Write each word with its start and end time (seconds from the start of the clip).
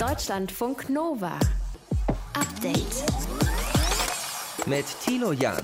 Deutschlandfunk 0.00 0.88
Nova. 0.88 1.38
Update. 2.32 3.04
Mit 4.64 4.86
Tilo 5.04 5.32
Jan. 5.32 5.62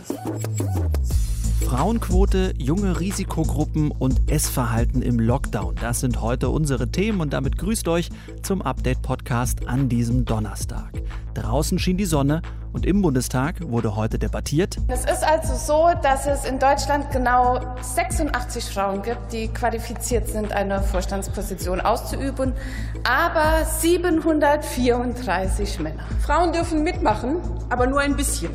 Frauenquote, 1.65 2.53
junge 2.59 3.01
Risikogruppen 3.01 3.91
und 3.91 4.31
Essverhalten 4.31 5.01
im 5.01 5.19
Lockdown. 5.19 5.77
Das 5.77 6.01
sind 6.01 6.21
heute 6.21 6.51
unsere 6.51 6.91
Themen 6.91 7.23
und 7.23 7.33
damit 7.33 7.57
grüßt 7.57 7.89
euch 7.89 8.11
zum 8.43 8.61
Update-Podcast 8.61 9.67
an 9.69 9.89
diesem 9.89 10.27
Donnerstag. 10.27 10.93
Draußen 11.33 11.79
schien 11.79 11.97
die 11.97 12.05
Sonne 12.05 12.43
und 12.77 12.87
im 12.87 13.01
Bundestag 13.01 13.57
wurde 13.63 13.97
heute 13.97 14.19
debattiert. 14.19 14.77
Es 14.89 15.07
ist 15.07 15.25
also 15.25 15.55
so, 15.55 15.89
dass 16.03 16.27
es 16.27 16.45
in 16.45 16.59
Deutschland 16.59 17.11
genau 17.11 17.59
86 17.81 18.67
Frauen 18.67 19.01
gibt, 19.01 19.33
die 19.33 19.49
qualifiziert 19.49 20.29
sind, 20.29 20.53
eine 20.53 20.83
Vorstandsposition 20.83 21.81
auszuüben, 21.81 22.53
aber 23.03 23.65
734 23.65 25.81
Männer. 25.81 26.05
Frauen 26.21 26.53
dürfen 26.53 26.83
mitmachen, 26.83 27.37
aber 27.71 27.87
nur 27.87 28.01
ein 28.01 28.15
bisschen. 28.15 28.51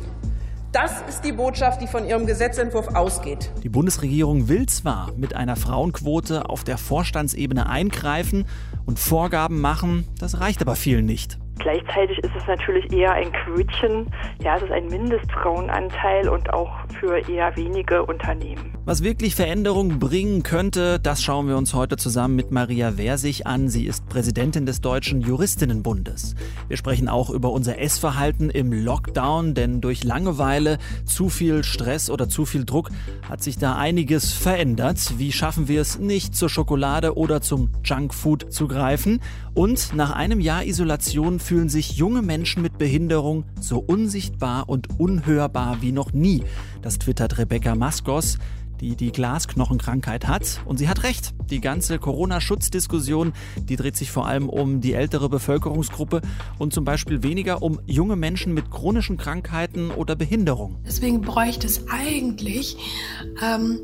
Das 0.70 1.02
ist 1.08 1.24
die 1.24 1.32
Botschaft, 1.32 1.82
die 1.82 1.88
von 1.88 2.06
ihrem 2.06 2.24
Gesetzentwurf 2.24 2.94
ausgeht. 2.94 3.50
Die 3.64 3.68
Bundesregierung 3.68 4.46
will 4.46 4.66
zwar 4.66 5.10
mit 5.16 5.34
einer 5.34 5.56
Frauenquote 5.56 6.48
auf 6.48 6.62
der 6.62 6.78
Vorstandsebene 6.78 7.68
eingreifen 7.68 8.44
und 8.86 9.00
Vorgaben 9.00 9.60
machen, 9.60 10.06
das 10.20 10.38
reicht 10.38 10.62
aber 10.62 10.76
vielen 10.76 11.06
nicht. 11.06 11.41
Gleichzeitig 11.58 12.18
ist 12.18 12.32
es 12.36 12.46
natürlich 12.46 12.92
eher 12.92 13.12
ein 13.12 13.30
Quötchen. 13.32 14.06
Ja, 14.42 14.56
es 14.56 14.62
ist 14.62 14.72
ein 14.72 14.86
Mindestfrauenanteil 14.86 16.28
und 16.28 16.52
auch 16.52 16.70
für 16.98 17.18
eher 17.28 17.54
wenige 17.56 18.04
Unternehmen. 18.04 18.72
Was 18.84 19.04
wirklich 19.04 19.36
Veränderungen 19.36 20.00
bringen 20.00 20.42
könnte, 20.42 20.98
das 20.98 21.22
schauen 21.22 21.46
wir 21.46 21.56
uns 21.56 21.72
heute 21.72 21.96
zusammen 21.96 22.34
mit 22.34 22.50
Maria 22.50 22.92
Versich 22.92 23.46
an. 23.46 23.68
Sie 23.68 23.86
ist 23.86 24.08
Präsidentin 24.08 24.66
des 24.66 24.80
Deutschen 24.80 25.20
Juristinnenbundes. 25.20 26.34
Wir 26.66 26.76
sprechen 26.76 27.08
auch 27.08 27.30
über 27.30 27.52
unser 27.52 27.78
Essverhalten 27.78 28.50
im 28.50 28.72
Lockdown, 28.72 29.54
denn 29.54 29.80
durch 29.80 30.02
Langeweile, 30.02 30.78
zu 31.04 31.28
viel 31.28 31.62
Stress 31.62 32.10
oder 32.10 32.28
zu 32.28 32.44
viel 32.44 32.64
Druck 32.64 32.90
hat 33.28 33.42
sich 33.42 33.56
da 33.56 33.76
einiges 33.76 34.32
verändert. 34.32 35.14
Wie 35.18 35.30
schaffen 35.30 35.68
wir 35.68 35.80
es 35.80 35.98
nicht 35.98 36.34
zur 36.34 36.48
Schokolade 36.48 37.16
oder 37.16 37.40
zum 37.40 37.70
Junkfood 37.84 38.52
zu 38.52 38.66
greifen? 38.66 39.20
Und 39.54 39.94
nach 39.94 40.10
einem 40.10 40.40
Jahr 40.40 40.64
Isolation 40.64 41.38
fühlen 41.42 41.68
sich 41.68 41.96
junge 41.96 42.22
Menschen 42.22 42.62
mit 42.62 42.78
Behinderung 42.78 43.44
so 43.60 43.78
unsichtbar 43.78 44.68
und 44.68 44.98
unhörbar 44.98 45.78
wie 45.80 45.92
noch 45.92 46.12
nie. 46.12 46.44
Das 46.80 46.98
twittert 46.98 47.38
Rebecca 47.38 47.74
Maskos 47.74 48.38
die 48.82 48.96
die 48.96 49.12
Glasknochenkrankheit 49.12 50.26
hat. 50.26 50.60
Und 50.66 50.76
sie 50.76 50.88
hat 50.88 51.04
recht. 51.04 51.34
Die 51.48 51.60
ganze 51.60 51.98
Corona-Schutzdiskussion, 51.98 53.32
die 53.56 53.76
dreht 53.76 53.96
sich 53.96 54.10
vor 54.10 54.26
allem 54.26 54.48
um 54.48 54.80
die 54.80 54.92
ältere 54.92 55.28
Bevölkerungsgruppe 55.28 56.20
und 56.58 56.72
zum 56.72 56.84
Beispiel 56.84 57.22
weniger 57.22 57.62
um 57.62 57.80
junge 57.86 58.16
Menschen 58.16 58.52
mit 58.52 58.70
chronischen 58.70 59.16
Krankheiten 59.16 59.90
oder 59.90 60.16
Behinderung. 60.16 60.78
Deswegen 60.84 61.20
bräuchte 61.20 61.66
es 61.66 61.86
eigentlich 61.88 62.76
ähm, 63.40 63.78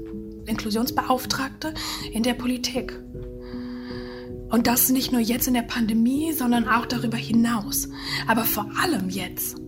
Inklusionsbeauftragte 0.46 1.74
in 2.12 2.24
der 2.24 2.34
Politik. 2.34 2.98
Und 4.50 4.66
das 4.66 4.88
nicht 4.88 5.12
nur 5.12 5.20
jetzt 5.20 5.46
in 5.46 5.54
der 5.54 5.62
Pandemie, 5.62 6.32
sondern 6.32 6.68
auch 6.68 6.86
darüber 6.86 7.18
hinaus. 7.18 7.88
Aber 8.26 8.44
vor 8.44 8.66
allem 8.82 9.10
jetzt. 9.10 9.58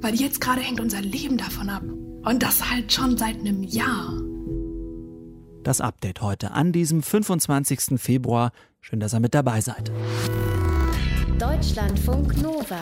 Weil 0.00 0.14
jetzt 0.14 0.40
gerade 0.40 0.60
hängt 0.60 0.80
unser 0.80 1.00
Leben 1.00 1.36
davon 1.36 1.68
ab. 1.68 1.82
Und 1.82 2.42
das 2.42 2.70
halt 2.70 2.92
schon 2.92 3.18
seit 3.18 3.40
einem 3.40 3.64
Jahr. 3.64 4.20
Das 5.64 5.80
Update 5.80 6.20
heute 6.20 6.52
an 6.52 6.72
diesem 6.72 7.02
25. 7.02 8.00
Februar. 8.00 8.52
Schön, 8.80 9.00
dass 9.00 9.14
ihr 9.14 9.20
mit 9.20 9.34
dabei 9.34 9.60
seid. 9.60 9.90
Deutschlandfunk 11.38 12.40
Nova. 12.40 12.80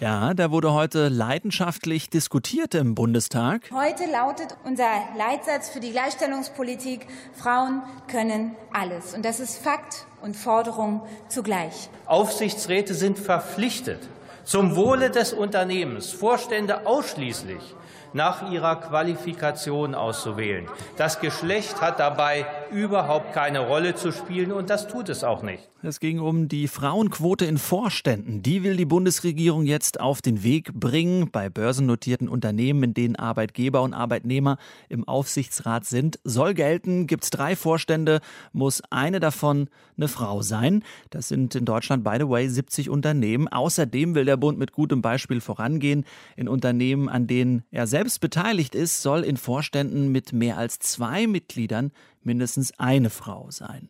Ja, 0.00 0.32
da 0.32 0.50
wurde 0.50 0.72
heute 0.72 1.08
leidenschaftlich 1.08 2.08
diskutiert 2.08 2.74
im 2.74 2.94
Bundestag. 2.94 3.70
Heute 3.70 4.10
lautet 4.10 4.56
unser 4.64 4.88
Leitsatz 5.18 5.68
für 5.68 5.80
die 5.80 5.90
Gleichstellungspolitik, 5.90 7.06
Frauen 7.34 7.82
können 8.08 8.56
alles. 8.72 9.12
Und 9.12 9.26
das 9.26 9.40
ist 9.40 9.58
Fakt 9.58 10.06
und 10.22 10.36
Forderung 10.36 11.02
zugleich. 11.28 11.88
Aufsichtsräte 12.06 12.94
sind 12.94 13.18
verpflichtet, 13.18 14.00
zum 14.44 14.76
Wohle 14.76 15.10
des 15.10 15.32
Unternehmens 15.32 16.10
Vorstände 16.12 16.86
ausschließlich 16.86 17.74
nach 18.12 18.50
ihrer 18.50 18.76
Qualifikation 18.76 19.94
auszuwählen. 19.94 20.68
Das 20.96 21.20
Geschlecht 21.20 21.80
hat 21.80 22.00
dabei 22.00 22.46
überhaupt 22.72 23.32
keine 23.32 23.60
Rolle 23.60 23.94
zu 23.94 24.12
spielen 24.12 24.52
und 24.52 24.70
das 24.70 24.88
tut 24.88 25.08
es 25.08 25.24
auch 25.24 25.42
nicht. 25.42 25.68
Es 25.82 25.98
ging 25.98 26.18
um 26.18 26.48
die 26.48 26.68
Frauenquote 26.68 27.46
in 27.46 27.56
Vorständen. 27.56 28.42
Die 28.42 28.62
will 28.62 28.76
die 28.76 28.84
Bundesregierung 28.84 29.64
jetzt 29.64 29.98
auf 29.98 30.20
den 30.20 30.42
Weg 30.42 30.74
bringen. 30.74 31.30
Bei 31.30 31.48
börsennotierten 31.48 32.28
Unternehmen, 32.28 32.82
in 32.82 32.94
denen 32.94 33.16
Arbeitgeber 33.16 33.80
und 33.80 33.94
Arbeitnehmer 33.94 34.58
im 34.90 35.08
Aufsichtsrat 35.08 35.86
sind, 35.86 36.18
soll 36.22 36.52
gelten, 36.52 37.06
gibt 37.06 37.24
es 37.24 37.30
drei 37.30 37.56
Vorstände, 37.56 38.20
muss 38.52 38.82
eine 38.90 39.20
davon 39.20 39.68
eine 39.96 40.08
Frau 40.08 40.42
sein. 40.42 40.82
Das 41.10 41.28
sind 41.28 41.54
in 41.54 41.64
Deutschland, 41.64 42.04
by 42.04 42.16
the 42.18 42.28
way, 42.28 42.48
70 42.48 42.90
Unternehmen. 42.90 43.48
Außerdem 43.48 44.14
will 44.14 44.24
der 44.24 44.36
Bund 44.36 44.58
mit 44.58 44.72
gutem 44.72 45.02
Beispiel 45.02 45.40
vorangehen. 45.40 46.04
In 46.36 46.48
Unternehmen, 46.48 47.08
an 47.08 47.26
denen 47.26 47.64
er 47.70 47.86
selbst 47.86 48.20
beteiligt 48.20 48.74
ist, 48.74 49.02
soll 49.02 49.24
in 49.24 49.36
Vorständen 49.36 50.12
mit 50.12 50.32
mehr 50.32 50.58
als 50.58 50.78
zwei 50.78 51.26
Mitgliedern 51.26 51.92
mindestens 52.22 52.78
eine 52.78 53.10
Frau 53.10 53.50
sein. 53.50 53.88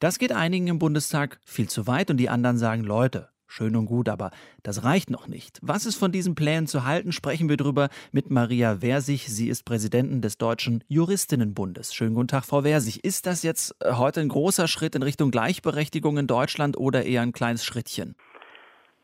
Das 0.00 0.18
geht 0.18 0.32
einigen 0.32 0.68
im 0.68 0.78
Bundestag 0.78 1.38
viel 1.44 1.68
zu 1.68 1.86
weit 1.86 2.10
und 2.10 2.16
die 2.16 2.28
anderen 2.28 2.58
sagen, 2.58 2.82
Leute, 2.82 3.28
Schön 3.54 3.76
und 3.76 3.84
gut, 3.84 4.08
aber 4.08 4.30
das 4.62 4.82
reicht 4.82 5.10
noch 5.10 5.28
nicht. 5.28 5.58
Was 5.60 5.84
ist 5.84 5.98
von 5.98 6.10
diesen 6.10 6.34
Plänen 6.34 6.66
zu 6.66 6.86
halten, 6.86 7.12
sprechen 7.12 7.50
wir 7.50 7.58
drüber 7.58 7.90
mit 8.10 8.30
Maria 8.30 8.76
Versich. 8.76 9.28
Sie 9.28 9.50
ist 9.50 9.64
Präsidentin 9.64 10.22
des 10.22 10.38
Deutschen 10.38 10.82
Juristinnenbundes. 10.88 11.92
Schönen 11.92 12.14
guten 12.14 12.28
Tag, 12.28 12.46
Frau 12.46 12.62
Versich. 12.62 13.04
Ist 13.04 13.26
das 13.26 13.42
jetzt 13.42 13.76
äh, 13.84 13.92
heute 13.98 14.20
ein 14.20 14.30
großer 14.30 14.68
Schritt 14.68 14.94
in 14.94 15.02
Richtung 15.02 15.30
Gleichberechtigung 15.30 16.16
in 16.16 16.26
Deutschland 16.26 16.78
oder 16.78 17.04
eher 17.04 17.20
ein 17.20 17.32
kleines 17.32 17.62
Schrittchen? 17.62 18.16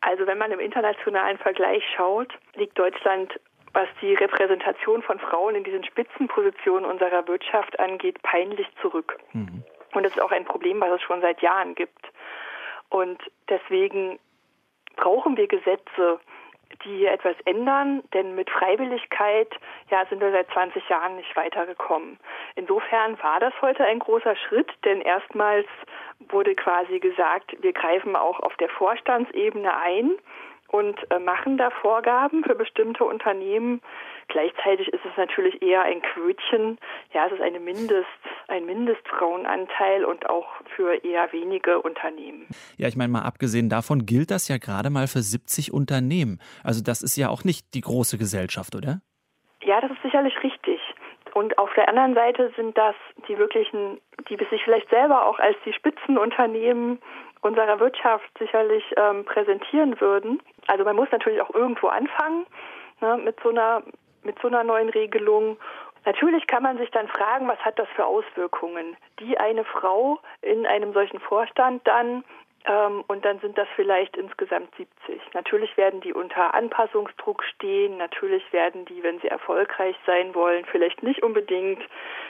Also 0.01 0.27
wenn 0.27 0.39
man 0.39 0.51
im 0.51 0.61
internationalen 0.61 1.37
Vergleich 1.37 1.83
schaut, 1.95 2.33
liegt 2.55 2.79
Deutschland 2.79 3.31
was 3.73 3.89
die 4.01 4.15
Repräsentation 4.15 5.03
von 5.03 5.19
Frauen 5.19 5.55
in 5.55 5.65
diesen 5.65 5.85
Spitzenpositionen 5.85 6.85
unserer 6.89 7.27
Wirtschaft 7.29 7.79
angeht, 7.79 8.23
peinlich 8.23 8.67
zurück. 8.81 9.19
Mhm. 9.33 9.65
Und 9.95 10.03
das 10.03 10.13
ist 10.13 10.23
auch 10.23 10.33
ein 10.33 10.45
Problem, 10.45 10.81
was 10.81 10.93
es 10.93 11.03
schon 11.03 11.21
seit 11.21 11.41
Jahren 11.43 11.75
gibt. 11.75 12.07
Und 12.91 13.21
deswegen 13.49 14.19
brauchen 14.97 15.37
wir 15.37 15.47
Gesetze, 15.47 16.21
die 16.85 16.99
hier 16.99 17.13
etwas 17.13 17.35
ändern, 17.45 18.03
denn 18.13 18.35
mit 18.35 18.51
Freiwilligkeit 18.51 19.49
ja, 19.91 20.05
sind 20.07 20.21
wir 20.21 20.31
seit 20.31 20.51
20 20.51 20.87
Jahren 20.89 21.17
nicht 21.17 21.35
weitergekommen. 21.35 22.19
Insofern 22.57 23.21
war 23.23 23.41
das 23.41 23.55
heute 23.63 23.85
ein 23.85 23.99
großer 23.99 24.37
Schritt, 24.37 24.71
denn 24.85 25.01
erstmals 25.01 25.67
wurde 26.29 26.55
quasi 26.55 27.01
gesagt, 27.01 27.57
wir 27.63 27.73
greifen 27.73 28.17
auch 28.17 28.41
auf 28.41 28.55
der 28.57 28.69
Vorstandsebene 28.69 29.75
ein 29.77 30.13
und 30.69 30.99
äh, 31.11 31.19
machen 31.19 31.57
da 31.57 31.71
Vorgaben 31.71 32.45
für 32.45 32.55
bestimmte 32.55 33.05
Unternehmen. 33.05 33.81
Gleichzeitig 34.29 34.89
ist 34.89 35.05
es 35.05 35.17
natürlich 35.17 35.63
eher 35.63 35.83
ein 35.83 36.03
Quötchen. 36.03 36.79
Ja, 37.15 37.27
es 37.27 37.33
ist 37.33 37.41
eine 37.41 37.59
Mindest, 37.59 38.07
ein 38.49 38.67
Mindestfrauenanteil 38.67 40.05
und 40.05 40.29
auch 40.29 40.47
für 40.77 41.03
eher 41.03 41.33
wenige 41.33 41.81
Unternehmen. 41.81 42.47
Ja, 42.77 42.89
ich 42.89 42.97
meine 42.97 43.13
mal 43.13 43.23
abgesehen 43.23 43.71
davon 43.71 44.05
gilt 44.05 44.31
das 44.31 44.49
ja 44.49 44.59
gerade 44.59 44.91
mal 44.91 45.07
für 45.07 45.23
70 45.23 45.73
Unternehmen. 45.73 46.39
Also 46.63 46.83
das 46.83 47.03
ist 47.03 47.17
ja 47.17 47.31
auch 47.31 47.45
nicht 47.45 47.75
die 47.75 47.81
große 47.81 48.19
Gesellschaft, 48.19 48.75
oder? 48.77 49.01
Ja, 49.63 49.81
das 49.81 49.91
ist 49.91 50.03
sicherlich 50.03 50.35
richtig. 50.43 50.81
Und 51.35 51.57
auf 51.59 51.73
der 51.75 51.89
anderen 51.89 52.15
Seite 52.15 52.53
sind 52.57 52.77
das 52.77 52.95
die 53.29 53.39
wirklichen, 53.39 54.01
die 54.29 54.37
sich 54.51 54.63
vielleicht 54.65 54.91
selber 54.91 55.27
auch 55.27 55.39
als 55.39 55.57
die 55.65 55.73
Spitzenunternehmen 55.73 56.99
unserer 57.43 57.79
Wirtschaft 57.81 58.29
sicherlich 58.39 58.85
ähm, 58.97 59.25
präsentieren 59.25 60.01
würden. 60.01 60.41
Also 60.69 60.85
man 60.85 60.97
muss 60.97 61.11
natürlich 61.11 61.41
auch 61.41 61.55
irgendwo 61.55 61.89
anfangen 61.89 62.47
ne, 63.01 63.19
mit 63.19 63.39
so 63.43 63.51
einer 63.51 63.83
mit 64.23 64.39
so 64.41 64.49
einer 64.49 64.65
neuen 64.65 64.89
Regelung. 64.89 65.59
Natürlich 66.05 66.47
kann 66.47 66.63
man 66.63 66.79
sich 66.79 66.91
dann 66.91 67.09
fragen, 67.09 67.49
was 67.49 67.59
hat 67.61 67.79
das 67.79 67.89
für 67.95 68.05
Auswirkungen, 68.05 68.97
die 69.21 69.39
eine 69.39 69.65
Frau 69.65 70.21
in 70.43 70.67
einem 70.67 70.93
solchen 70.93 71.21
Vorstand 71.21 71.87
dann 71.87 72.25
ähm, 72.65 73.05
und 73.07 73.25
dann 73.25 73.39
sind 73.41 73.57
das 73.57 73.69
vielleicht 73.77 74.17
insgesamt 74.17 74.75
70. 74.77 75.21
Natürlich 75.35 75.77
werden 75.77 76.01
die 76.01 76.13
unter 76.13 76.55
Anpassungsdruck 76.55 77.43
stehen. 77.45 77.97
Natürlich 77.97 78.53
werden 78.53 78.85
die, 78.85 79.03
wenn 79.03 79.21
sie 79.21 79.29
erfolgreich 79.29 79.97
sein 80.07 80.35
wollen, 80.35 80.65
vielleicht 80.67 81.03
nicht 81.03 81.23
unbedingt 81.23 81.83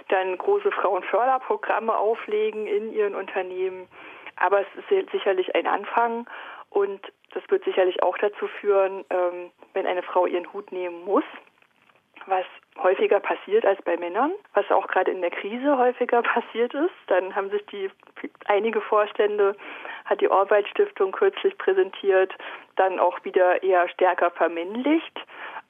dann 0.08 0.36
große 0.38 0.70
Frauenförderprogramme 0.70 1.96
auflegen 1.96 2.66
in 2.66 2.92
ihren 2.92 3.14
Unternehmen. 3.14 3.88
Aber 4.36 4.60
es 4.60 4.66
ist 4.76 5.10
sicherlich 5.10 5.54
ein 5.54 5.66
Anfang 5.66 6.28
und 6.70 7.00
das 7.38 7.50
wird 7.50 7.64
sicherlich 7.64 8.02
auch 8.02 8.18
dazu 8.18 8.48
führen, 8.60 9.04
ähm, 9.10 9.50
wenn 9.72 9.86
eine 9.86 10.02
Frau 10.02 10.26
ihren 10.26 10.52
Hut 10.52 10.72
nehmen 10.72 11.04
muss, 11.04 11.24
was 12.26 12.44
häufiger 12.82 13.20
passiert 13.20 13.64
als 13.64 13.80
bei 13.82 13.96
Männern, 13.96 14.32
was 14.54 14.68
auch 14.70 14.88
gerade 14.88 15.10
in 15.10 15.20
der 15.20 15.30
Krise 15.30 15.78
häufiger 15.78 16.22
passiert 16.34 16.74
ist. 16.74 16.94
Dann 17.06 17.34
haben 17.34 17.50
sich 17.50 17.64
die 17.66 17.90
einige 18.46 18.80
Vorstände, 18.80 19.54
hat 20.04 20.20
die 20.20 20.28
Orwell 20.28 20.66
Stiftung 20.66 21.12
kürzlich 21.12 21.56
präsentiert, 21.58 22.34
dann 22.76 22.98
auch 22.98 23.24
wieder 23.24 23.62
eher 23.62 23.88
stärker 23.88 24.30
vermännlicht. 24.30 25.20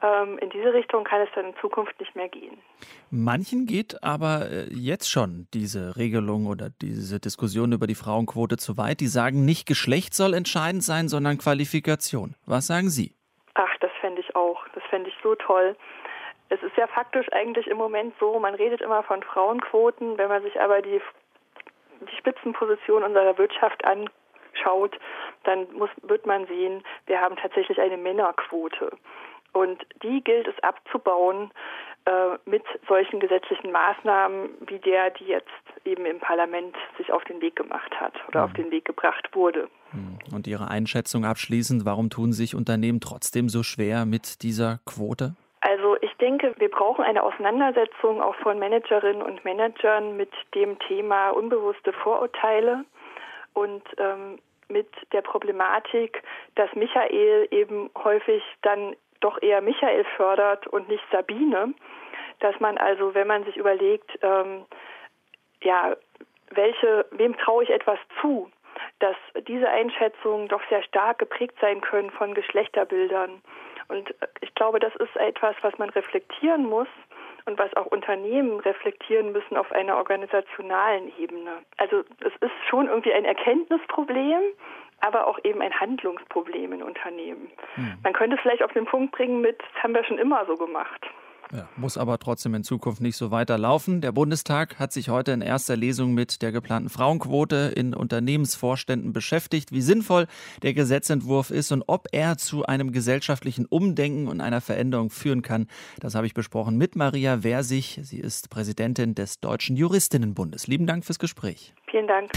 Ähm, 0.00 0.38
in 0.38 0.50
diese 0.50 0.72
Richtung 0.72 1.02
kann 1.02 1.22
es 1.22 1.28
dann 1.34 1.46
in 1.46 1.56
Zukunft 1.60 1.98
nicht 1.98 2.14
mehr 2.14 2.28
gehen. 2.28 2.58
Manchen 3.10 3.66
geht 3.66 4.02
aber 4.02 4.48
äh, 4.48 4.66
jetzt 4.72 5.10
schon 5.10 5.48
diese 5.52 5.96
Regelung 5.96 6.46
oder 6.46 6.70
diese 6.70 7.18
Diskussion 7.18 7.72
über 7.72 7.88
die 7.88 7.96
Frauenquote 7.96 8.58
zu 8.58 8.78
weit. 8.78 9.00
Die 9.00 9.08
sagen, 9.08 9.44
nicht 9.44 9.66
Geschlecht 9.66 10.14
soll 10.14 10.34
entscheidend 10.34 10.84
sein, 10.84 11.08
sondern 11.08 11.38
Qualifikation. 11.38 12.36
Was 12.46 12.68
sagen 12.68 12.90
Sie? 12.90 13.14
Ach, 13.54 13.76
das 13.80 13.90
fände 14.00 14.20
ich 14.20 14.36
auch. 14.36 14.60
Das 14.74 14.84
fände 14.84 15.10
ich 15.10 15.16
so 15.20 15.34
toll. 15.34 15.76
Es 16.48 16.62
ist 16.62 16.76
ja 16.76 16.86
faktisch 16.86 17.26
eigentlich 17.32 17.66
im 17.66 17.76
Moment 17.76 18.14
so, 18.20 18.38
man 18.38 18.54
redet 18.54 18.80
immer 18.80 19.02
von 19.02 19.22
Frauenquoten, 19.22 20.16
wenn 20.16 20.28
man 20.28 20.42
sich 20.42 20.58
aber 20.60 20.80
die, 20.80 21.00
die 22.00 22.16
Spitzenposition 22.16 23.02
unserer 23.02 23.36
Wirtschaft 23.36 23.84
anschaut, 23.84 24.96
dann 25.44 25.66
muss, 25.72 25.90
wird 26.02 26.24
man 26.24 26.46
sehen, 26.46 26.82
wir 27.06 27.20
haben 27.20 27.36
tatsächlich 27.36 27.80
eine 27.80 27.98
Männerquote. 27.98 28.96
Und 29.52 29.84
die 30.02 30.22
gilt 30.22 30.46
es 30.46 30.62
abzubauen 30.62 31.50
äh, 32.04 32.38
mit 32.44 32.62
solchen 32.86 33.20
gesetzlichen 33.20 33.72
Maßnahmen 33.72 34.50
wie 34.66 34.78
der, 34.78 35.10
die 35.10 35.24
jetzt 35.24 35.48
eben 35.84 36.06
im 36.06 36.20
Parlament 36.20 36.76
sich 36.96 37.12
auf 37.12 37.24
den 37.24 37.40
Weg 37.40 37.56
gemacht 37.56 37.92
hat 37.98 38.14
oder 38.28 38.40
mhm. 38.40 38.44
auf 38.46 38.52
den 38.54 38.70
Weg 38.70 38.84
gebracht 38.84 39.28
wurde. 39.34 39.68
Mhm. 39.92 40.18
Und 40.34 40.46
Ihre 40.46 40.68
Einschätzung 40.68 41.24
abschließend, 41.24 41.84
warum 41.84 42.10
tun 42.10 42.32
sich 42.32 42.54
Unternehmen 42.54 43.00
trotzdem 43.00 43.48
so 43.48 43.62
schwer 43.62 44.06
mit 44.06 44.42
dieser 44.42 44.80
Quote? 44.86 45.34
Also 45.60 45.96
ich 46.00 46.14
denke, 46.14 46.54
wir 46.58 46.70
brauchen 46.70 47.04
eine 47.04 47.22
Auseinandersetzung 47.22 48.22
auch 48.22 48.36
von 48.36 48.58
Managerinnen 48.58 49.22
und 49.22 49.44
Managern 49.44 50.16
mit 50.16 50.30
dem 50.54 50.78
Thema 50.78 51.30
unbewusste 51.30 51.92
Vorurteile 51.92 52.84
und 53.54 53.82
ähm, 53.98 54.38
mit 54.68 54.88
der 55.12 55.22
Problematik, 55.22 56.22
dass 56.54 56.72
Michael 56.74 57.48
eben 57.50 57.90
häufig 57.96 58.42
dann 58.62 58.94
doch 59.20 59.40
eher 59.42 59.60
Michael 59.60 60.04
fördert 60.16 60.66
und 60.66 60.88
nicht 60.88 61.04
Sabine, 61.10 61.74
dass 62.40 62.58
man 62.60 62.78
also, 62.78 63.14
wenn 63.14 63.26
man 63.26 63.44
sich 63.44 63.56
überlegt, 63.56 64.18
ähm, 64.22 64.64
ja, 65.62 65.96
welche, 66.50 67.06
wem 67.10 67.36
traue 67.36 67.64
ich 67.64 67.70
etwas 67.70 67.98
zu, 68.20 68.50
dass 69.00 69.16
diese 69.46 69.68
Einschätzungen 69.68 70.48
doch 70.48 70.62
sehr 70.68 70.82
stark 70.82 71.18
geprägt 71.18 71.56
sein 71.60 71.80
können 71.80 72.10
von 72.10 72.34
Geschlechterbildern. 72.34 73.42
Und 73.88 74.14
ich 74.40 74.54
glaube, 74.54 74.78
das 74.80 74.94
ist 74.96 75.16
etwas, 75.16 75.56
was 75.62 75.76
man 75.78 75.90
reflektieren 75.90 76.66
muss 76.66 76.88
und 77.46 77.58
was 77.58 77.74
auch 77.76 77.86
Unternehmen 77.86 78.60
reflektieren 78.60 79.32
müssen 79.32 79.56
auf 79.56 79.72
einer 79.72 79.96
organisationalen 79.96 81.10
Ebene. 81.18 81.62
Also 81.78 82.04
es 82.20 82.32
ist 82.40 82.52
schon 82.68 82.88
irgendwie 82.88 83.12
ein 83.12 83.24
Erkenntnisproblem, 83.24 84.42
aber 85.00 85.26
auch 85.26 85.38
eben 85.44 85.60
ein 85.60 85.72
Handlungsproblem 85.72 86.72
in 86.72 86.82
Unternehmen. 86.82 87.50
Hm. 87.74 87.98
Man 88.02 88.12
könnte 88.12 88.36
es 88.36 88.42
vielleicht 88.42 88.62
auf 88.62 88.72
den 88.72 88.84
Punkt 88.84 89.12
bringen 89.12 89.40
mit, 89.40 89.58
das 89.58 89.82
haben 89.82 89.94
wir 89.94 90.04
schon 90.04 90.18
immer 90.18 90.44
so 90.46 90.56
gemacht. 90.56 91.06
Ja, 91.52 91.66
muss 91.76 91.96
aber 91.96 92.18
trotzdem 92.18 92.54
in 92.54 92.62
Zukunft 92.62 93.00
nicht 93.00 93.16
so 93.16 93.30
weiterlaufen. 93.30 94.02
Der 94.02 94.12
Bundestag 94.12 94.78
hat 94.78 94.92
sich 94.92 95.08
heute 95.08 95.32
in 95.32 95.40
erster 95.40 95.76
Lesung 95.76 96.12
mit 96.12 96.42
der 96.42 96.52
geplanten 96.52 96.90
Frauenquote 96.90 97.72
in 97.74 97.94
Unternehmensvorständen 97.94 99.14
beschäftigt, 99.14 99.72
wie 99.72 99.80
sinnvoll 99.80 100.26
der 100.62 100.74
Gesetzentwurf 100.74 101.50
ist 101.50 101.72
und 101.72 101.84
ob 101.86 102.06
er 102.12 102.36
zu 102.36 102.66
einem 102.66 102.92
gesellschaftlichen 102.92 103.64
Umdenken 103.64 104.28
und 104.28 104.42
einer 104.42 104.60
Veränderung 104.60 105.08
führen 105.08 105.40
kann. 105.40 105.68
Das 106.00 106.14
habe 106.14 106.26
ich 106.26 106.34
besprochen 106.34 106.76
mit 106.76 106.96
Maria 106.96 107.38
Versich. 107.38 107.98
Sie 108.02 108.20
ist 108.20 108.50
Präsidentin 108.50 109.14
des 109.14 109.40
Deutschen 109.40 109.76
Juristinnenbundes. 109.76 110.66
Lieben 110.66 110.86
Dank 110.86 111.06
fürs 111.06 111.18
Gespräch. 111.18 111.72
Vielen 111.86 112.08
Dank. 112.08 112.30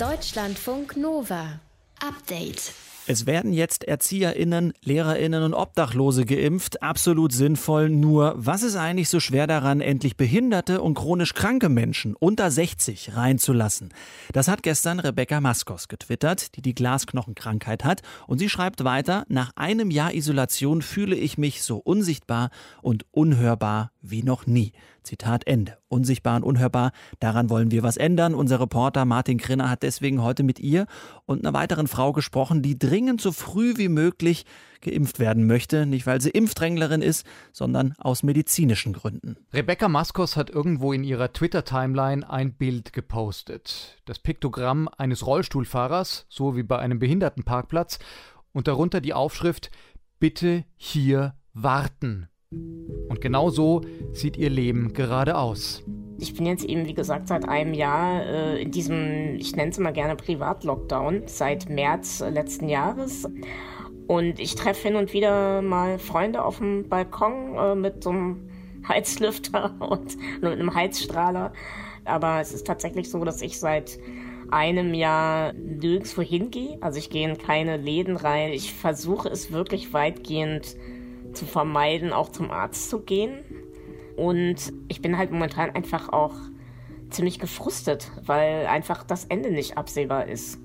Deutschlandfunk 0.00 0.96
Nova. 0.96 1.60
Update. 2.02 2.72
Es 3.06 3.26
werden 3.26 3.52
jetzt 3.52 3.84
ErzieherInnen, 3.84 4.72
LehrerInnen 4.82 5.42
und 5.42 5.52
Obdachlose 5.52 6.24
geimpft. 6.24 6.82
Absolut 6.82 7.32
sinnvoll. 7.32 7.90
Nur, 7.90 8.34
was 8.36 8.62
ist 8.62 8.76
eigentlich 8.76 9.10
so 9.10 9.20
schwer 9.20 9.46
daran, 9.46 9.82
endlich 9.82 10.16
behinderte 10.16 10.80
und 10.80 10.94
chronisch 10.94 11.34
kranke 11.34 11.68
Menschen 11.68 12.14
unter 12.14 12.50
60 12.50 13.16
reinzulassen? 13.16 13.92
Das 14.32 14.48
hat 14.48 14.62
gestern 14.62 15.00
Rebecca 15.00 15.40
Maskos 15.40 15.88
getwittert, 15.88 16.56
die 16.56 16.62
die 16.62 16.74
Glasknochenkrankheit 16.74 17.84
hat. 17.84 18.00
Und 18.26 18.38
sie 18.38 18.48
schreibt 18.48 18.84
weiter, 18.84 19.24
nach 19.28 19.50
einem 19.56 19.90
Jahr 19.90 20.14
Isolation 20.14 20.80
fühle 20.80 21.16
ich 21.16 21.36
mich 21.36 21.62
so 21.62 21.76
unsichtbar 21.76 22.48
und 22.80 23.04
unhörbar 23.10 23.90
wie 24.02 24.22
noch 24.22 24.46
nie. 24.46 24.72
Zitat 25.02 25.46
Ende. 25.46 25.78
Unsichtbar 25.88 26.36
und 26.36 26.44
unhörbar, 26.44 26.92
daran 27.18 27.50
wollen 27.50 27.70
wir 27.70 27.82
was 27.82 27.96
ändern. 27.96 28.34
Unser 28.34 28.60
Reporter 28.60 29.04
Martin 29.04 29.38
Krinner 29.38 29.70
hat 29.70 29.82
deswegen 29.82 30.22
heute 30.22 30.42
mit 30.42 30.60
ihr 30.60 30.86
und 31.26 31.44
einer 31.44 31.54
weiteren 31.54 31.88
Frau 31.88 32.12
gesprochen, 32.12 32.62
die 32.62 32.78
dringend 32.78 33.20
so 33.20 33.32
früh 33.32 33.76
wie 33.76 33.88
möglich 33.88 34.44
geimpft 34.80 35.18
werden 35.18 35.46
möchte. 35.46 35.86
Nicht, 35.86 36.06
weil 36.06 36.20
sie 36.20 36.30
Impfdränglerin 36.30 37.02
ist, 37.02 37.26
sondern 37.52 37.94
aus 37.98 38.22
medizinischen 38.22 38.92
Gründen. 38.92 39.36
Rebecca 39.52 39.88
Maskos 39.88 40.36
hat 40.36 40.50
irgendwo 40.50 40.92
in 40.92 41.04
ihrer 41.04 41.32
Twitter-Timeline 41.32 42.28
ein 42.28 42.54
Bild 42.54 42.92
gepostet. 42.92 44.00
Das 44.04 44.18
Piktogramm 44.18 44.88
eines 44.96 45.26
Rollstuhlfahrers, 45.26 46.26
so 46.28 46.56
wie 46.56 46.62
bei 46.62 46.78
einem 46.78 46.98
Behindertenparkplatz, 46.98 47.98
und 48.52 48.68
darunter 48.68 49.00
die 49.00 49.14
Aufschrift 49.14 49.70
Bitte 50.18 50.64
hier 50.76 51.34
warten. 51.54 52.29
Und 52.52 53.20
genau 53.20 53.50
so 53.50 53.82
sieht 54.12 54.36
ihr 54.36 54.50
Leben 54.50 54.92
gerade 54.92 55.36
aus. 55.36 55.84
Ich 56.18 56.34
bin 56.34 56.46
jetzt 56.46 56.64
eben, 56.64 56.86
wie 56.86 56.94
gesagt, 56.94 57.28
seit 57.28 57.48
einem 57.48 57.74
Jahr 57.74 58.24
äh, 58.24 58.62
in 58.62 58.72
diesem, 58.72 59.36
ich 59.36 59.54
nenne 59.54 59.70
es 59.70 59.78
mal 59.78 59.92
gerne 59.92 60.16
Privat-Lockdown, 60.16 61.22
seit 61.26 61.68
März 61.68 62.20
letzten 62.20 62.68
Jahres. 62.68 63.28
Und 64.08 64.40
ich 64.40 64.56
treffe 64.56 64.88
hin 64.88 64.96
und 64.96 65.12
wieder 65.12 65.62
mal 65.62 65.98
Freunde 65.98 66.44
auf 66.44 66.58
dem 66.58 66.88
Balkon 66.88 67.56
äh, 67.56 67.74
mit 67.76 68.02
so 68.02 68.10
einem 68.10 68.50
Heizlüfter 68.88 69.74
und 69.78 70.16
mit 70.42 70.52
einem 70.52 70.74
Heizstrahler. 70.74 71.52
Aber 72.04 72.40
es 72.40 72.52
ist 72.52 72.66
tatsächlich 72.66 73.10
so, 73.10 73.24
dass 73.24 73.42
ich 73.42 73.60
seit 73.60 73.98
einem 74.50 74.92
Jahr 74.92 75.52
nirgendwo 75.52 76.22
hingehe. 76.22 76.78
Also 76.80 76.98
ich 76.98 77.10
gehe 77.10 77.28
in 77.30 77.38
keine 77.38 77.76
Läden 77.76 78.16
rein. 78.16 78.52
Ich 78.52 78.74
versuche 78.74 79.28
es 79.28 79.52
wirklich 79.52 79.92
weitgehend 79.92 80.76
zu 81.32 81.46
vermeiden, 81.46 82.12
auch 82.12 82.30
zum 82.30 82.50
Arzt 82.50 82.90
zu 82.90 83.00
gehen. 83.00 83.44
Und 84.16 84.72
ich 84.88 85.00
bin 85.00 85.16
halt 85.16 85.30
momentan 85.30 85.70
einfach 85.70 86.10
auch 86.10 86.34
ziemlich 87.10 87.38
gefrustet, 87.38 88.10
weil 88.24 88.66
einfach 88.66 89.04
das 89.04 89.24
Ende 89.24 89.50
nicht 89.50 89.76
absehbar 89.76 90.28
ist. 90.28 90.58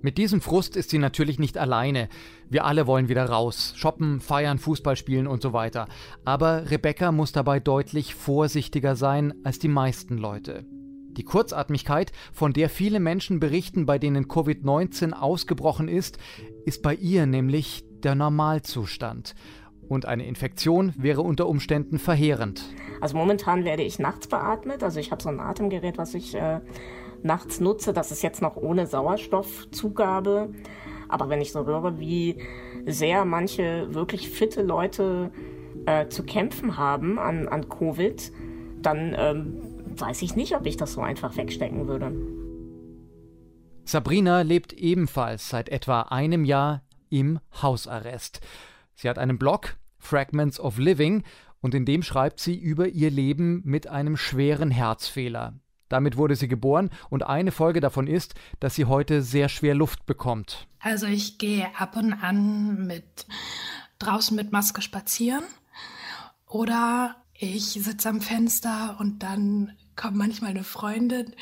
Mit 0.00 0.16
diesem 0.16 0.40
Frust 0.40 0.76
ist 0.76 0.90
sie 0.90 0.98
natürlich 0.98 1.40
nicht 1.40 1.58
alleine. 1.58 2.08
Wir 2.48 2.64
alle 2.64 2.86
wollen 2.86 3.08
wieder 3.08 3.24
raus, 3.24 3.72
shoppen, 3.76 4.20
feiern, 4.20 4.58
Fußball 4.58 4.96
spielen 4.96 5.26
und 5.26 5.42
so 5.42 5.52
weiter. 5.52 5.88
Aber 6.24 6.70
Rebecca 6.70 7.10
muss 7.10 7.32
dabei 7.32 7.58
deutlich 7.58 8.14
vorsichtiger 8.14 8.94
sein 8.94 9.34
als 9.42 9.58
die 9.58 9.68
meisten 9.68 10.16
Leute. 10.16 10.64
Die 11.18 11.24
Kurzatmigkeit, 11.24 12.12
von 12.32 12.52
der 12.52 12.70
viele 12.70 13.00
Menschen 13.00 13.40
berichten, 13.40 13.86
bei 13.86 13.98
denen 13.98 14.26
Covid-19 14.28 15.12
ausgebrochen 15.12 15.88
ist, 15.88 16.18
ist 16.64 16.80
bei 16.80 16.94
ihr 16.94 17.26
nämlich 17.26 17.84
der 18.04 18.14
Normalzustand. 18.14 19.34
Und 19.88 20.06
eine 20.06 20.26
Infektion 20.26 20.92
wäre 20.96 21.22
unter 21.22 21.48
Umständen 21.48 21.98
verheerend. 21.98 22.64
Also 23.00 23.16
momentan 23.16 23.64
werde 23.64 23.82
ich 23.82 23.98
nachts 23.98 24.28
beatmet. 24.28 24.82
Also 24.82 25.00
ich 25.00 25.10
habe 25.10 25.22
so 25.22 25.28
ein 25.28 25.40
Atemgerät, 25.40 25.98
was 25.98 26.14
ich 26.14 26.34
äh, 26.34 26.60
nachts 27.22 27.60
nutze. 27.60 27.92
Das 27.92 28.12
ist 28.12 28.22
jetzt 28.22 28.42
noch 28.42 28.56
ohne 28.56 28.86
Sauerstoffzugabe. 28.86 30.50
Aber 31.08 31.28
wenn 31.28 31.40
ich 31.40 31.52
so 31.52 31.64
höre, 31.64 31.98
wie 31.98 32.42
sehr 32.86 33.24
manche 33.24 33.94
wirklich 33.94 34.28
fitte 34.30 34.62
Leute 34.62 35.30
äh, 35.86 36.08
zu 36.08 36.22
kämpfen 36.22 36.76
haben 36.76 37.18
an, 37.18 37.48
an 37.48 37.68
Covid, 37.68 38.32
dann 38.82 39.14
ähm, 39.16 39.62
weiß 39.96 40.22
ich 40.22 40.36
nicht, 40.36 40.54
ob 40.54 40.66
ich 40.66 40.76
das 40.76 40.92
so 40.92 41.00
einfach 41.00 41.36
wegstecken 41.36 41.88
würde. 41.88 42.12
Sabrina 43.84 44.42
lebt 44.42 44.74
ebenfalls 44.74 45.48
seit 45.48 45.70
etwa 45.70 46.02
einem 46.02 46.44
Jahr 46.44 46.82
im 47.08 47.40
Hausarrest. 47.62 48.40
Sie 49.00 49.08
hat 49.08 49.16
einen 49.16 49.38
Blog, 49.38 49.76
Fragments 50.00 50.58
of 50.58 50.76
Living, 50.78 51.22
und 51.60 51.72
in 51.72 51.84
dem 51.84 52.02
schreibt 52.02 52.40
sie 52.40 52.56
über 52.56 52.88
ihr 52.88 53.10
Leben 53.10 53.62
mit 53.64 53.86
einem 53.86 54.16
schweren 54.16 54.72
Herzfehler. 54.72 55.54
Damit 55.88 56.16
wurde 56.16 56.34
sie 56.34 56.48
geboren 56.48 56.90
und 57.08 57.22
eine 57.22 57.52
Folge 57.52 57.80
davon 57.80 58.08
ist, 58.08 58.34
dass 58.58 58.74
sie 58.74 58.86
heute 58.86 59.22
sehr 59.22 59.48
schwer 59.48 59.76
Luft 59.76 60.04
bekommt. 60.04 60.66
Also 60.80 61.06
ich 61.06 61.38
gehe 61.38 61.66
ab 61.78 61.96
und 61.96 62.12
an 62.12 62.86
mit 62.86 63.26
draußen 64.00 64.36
mit 64.36 64.50
Maske 64.50 64.82
spazieren 64.82 65.44
oder 66.46 67.16
ich 67.34 67.64
sitze 67.66 68.08
am 68.08 68.20
Fenster 68.20 68.96
und 68.98 69.22
dann 69.22 69.76
kommt 69.94 70.16
manchmal 70.16 70.50
eine 70.50 70.64
Freundin 70.64 71.34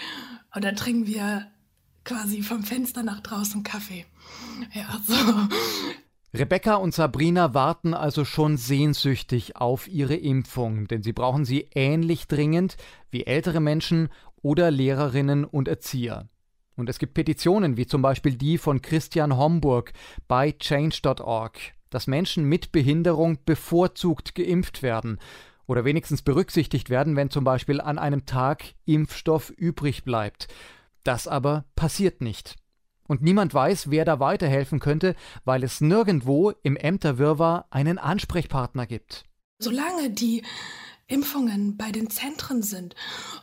und 0.54 0.62
dann 0.62 0.76
trinken 0.76 1.06
wir 1.06 1.46
quasi 2.04 2.42
vom 2.42 2.62
Fenster 2.62 3.02
nach 3.02 3.20
draußen 3.20 3.62
Kaffee. 3.62 4.04
Ja, 4.75 5.00
so. 5.06 5.48
Rebecca 6.38 6.75
und 6.75 6.93
Sabrina 6.93 7.55
warten 7.55 7.95
also 7.95 8.26
schon 8.26 8.59
sehnsüchtig 8.59 9.57
auf 9.57 9.88
ihre 9.88 10.16
Impfung, 10.16 10.87
denn 10.87 11.02
sie 11.02 11.14
brauchen 11.14 11.47
sie 11.47 11.71
ähnlich 11.75 12.28
dringend 12.28 12.76
wie 13.11 13.25
ältere 13.25 13.61
Menschen 13.61 14.11
oder 14.43 14.71
Lehrerinnen 14.71 15.47
und 15.47 15.66
Erzieher. 15.66 16.28
Und 16.76 16.90
es 16.90 16.99
gibt 16.99 17.14
Petitionen 17.14 17.78
wie 17.78 17.87
zum 17.87 18.02
Beispiel 18.02 18.35
die 18.35 18.59
von 18.59 18.83
Christian 18.83 19.38
Homburg 19.38 19.95
bei 20.28 20.52
change.org, 20.52 21.59
dass 21.88 22.07
Menschen 22.07 22.45
mit 22.45 22.71
Behinderung 22.71 23.38
bevorzugt 23.47 24.35
geimpft 24.35 24.83
werden 24.83 25.19
oder 25.66 25.87
wenigstens 25.87 26.21
berücksichtigt 26.21 26.90
werden, 26.90 27.16
wenn 27.16 27.31
zum 27.31 27.45
Beispiel 27.45 27.81
an 27.81 27.99
einem 27.99 28.26
Tag 28.26 28.75
Impfstoff 28.85 29.49
übrig 29.57 30.05
bleibt. 30.05 30.49
Das 31.02 31.26
aber 31.28 31.64
passiert 31.76 32.21
nicht. 32.21 32.57
Und 33.06 33.22
niemand 33.22 33.54
weiß, 33.54 33.90
wer 33.90 34.04
da 34.04 34.20
weiterhelfen 34.20 34.80
könnte, 34.80 35.14
weil 35.44 35.62
es 35.62 35.80
nirgendwo 35.80 36.52
im 36.62 36.76
Ämterwirrwarr 36.76 37.66
einen 37.70 37.98
Ansprechpartner 37.98 38.86
gibt. 38.86 39.25
Solange 39.58 40.10
die 40.10 40.42
Impfungen 41.08 41.76
bei 41.76 41.92
den 41.92 42.10
Zentren 42.10 42.62
sind 42.62 42.96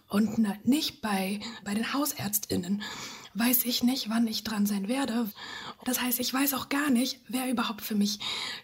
und 0.09 0.37
nicht 0.65 1.01
bei, 1.01 1.39
bei 1.63 1.73
den 1.73 1.93
Hausärztinnen, 1.93 2.83
weiß 3.35 3.65
ich 3.65 3.83
nicht, 3.83 4.09
wann 4.09 4.27
ich 4.27 4.43
dran 4.43 4.65
sein 4.65 4.87
werde. 4.87 5.29
Das 5.85 6.01
heißt, 6.01 6.19
ich 6.19 6.33
weiß 6.33 6.53
auch 6.53 6.69
gar 6.69 6.89
nicht, 6.89 7.19
wer 7.27 7.49
überhaupt 7.49 7.81
für 7.81 7.95
mich 7.95 8.19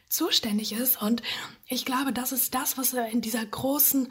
zuständig 0.09 0.73
ist. 0.73 1.01
Und 1.01 1.23
ich 1.67 1.85
glaube, 1.85 2.13
das 2.13 2.31
ist 2.31 2.53
das, 2.53 2.77
was 2.77 2.93
in 2.93 3.21
dieser 3.21 3.45
großen 3.45 4.09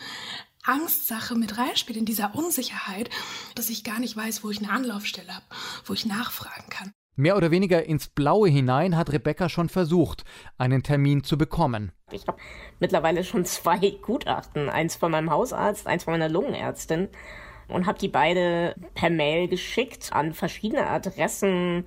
Angstsache 0.65 1.35
mit 1.35 1.59
reinspielt, 1.59 1.99
in 1.99 2.05
dieser 2.05 2.35
Unsicherheit, 2.35 3.11
dass 3.55 3.71
ich 3.71 3.85
gar 3.85 4.01
nicht 4.01 4.17
weiß, 4.17 4.45
wo 4.45 4.51
ich 4.51 4.59
eine 4.59 4.71
Anlaufstelle 4.71 5.35
habe, 5.35 5.47
wo 5.85 5.95
ich 5.95 6.07
nachfragen 6.07 6.69
kann. 6.71 6.93
Mehr 7.17 7.37
oder 7.37 7.51
weniger 7.51 7.85
ins 7.85 8.07
Blaue 8.07 8.49
hinein 8.49 8.97
hat 8.97 9.11
Rebecca 9.11 9.49
schon 9.49 9.69
versucht, 9.69 10.25
einen 10.57 10.85
Termin 10.85 11.25
zu 11.25 11.37
bekommen. 11.37 11.91
Ich 12.13 12.29
habe 12.29 12.39
mittlerweile 12.79 13.25
schon 13.25 13.45
zwei 13.45 13.79
Gutachten, 13.91 14.69
eins 14.69 14.95
von 14.95 15.11
meinem 15.11 15.31
Hausarzt, 15.31 15.89
eins 15.89 16.05
von 16.05 16.13
meiner 16.13 16.29
Lungenärztin 16.29 17.09
und 17.67 17.87
habe 17.87 17.99
die 17.99 18.07
beide 18.07 18.77
per 18.95 19.11
Mail 19.11 19.49
geschickt 19.49 20.13
an 20.13 20.33
verschiedene 20.33 20.87
Adressen 20.87 21.87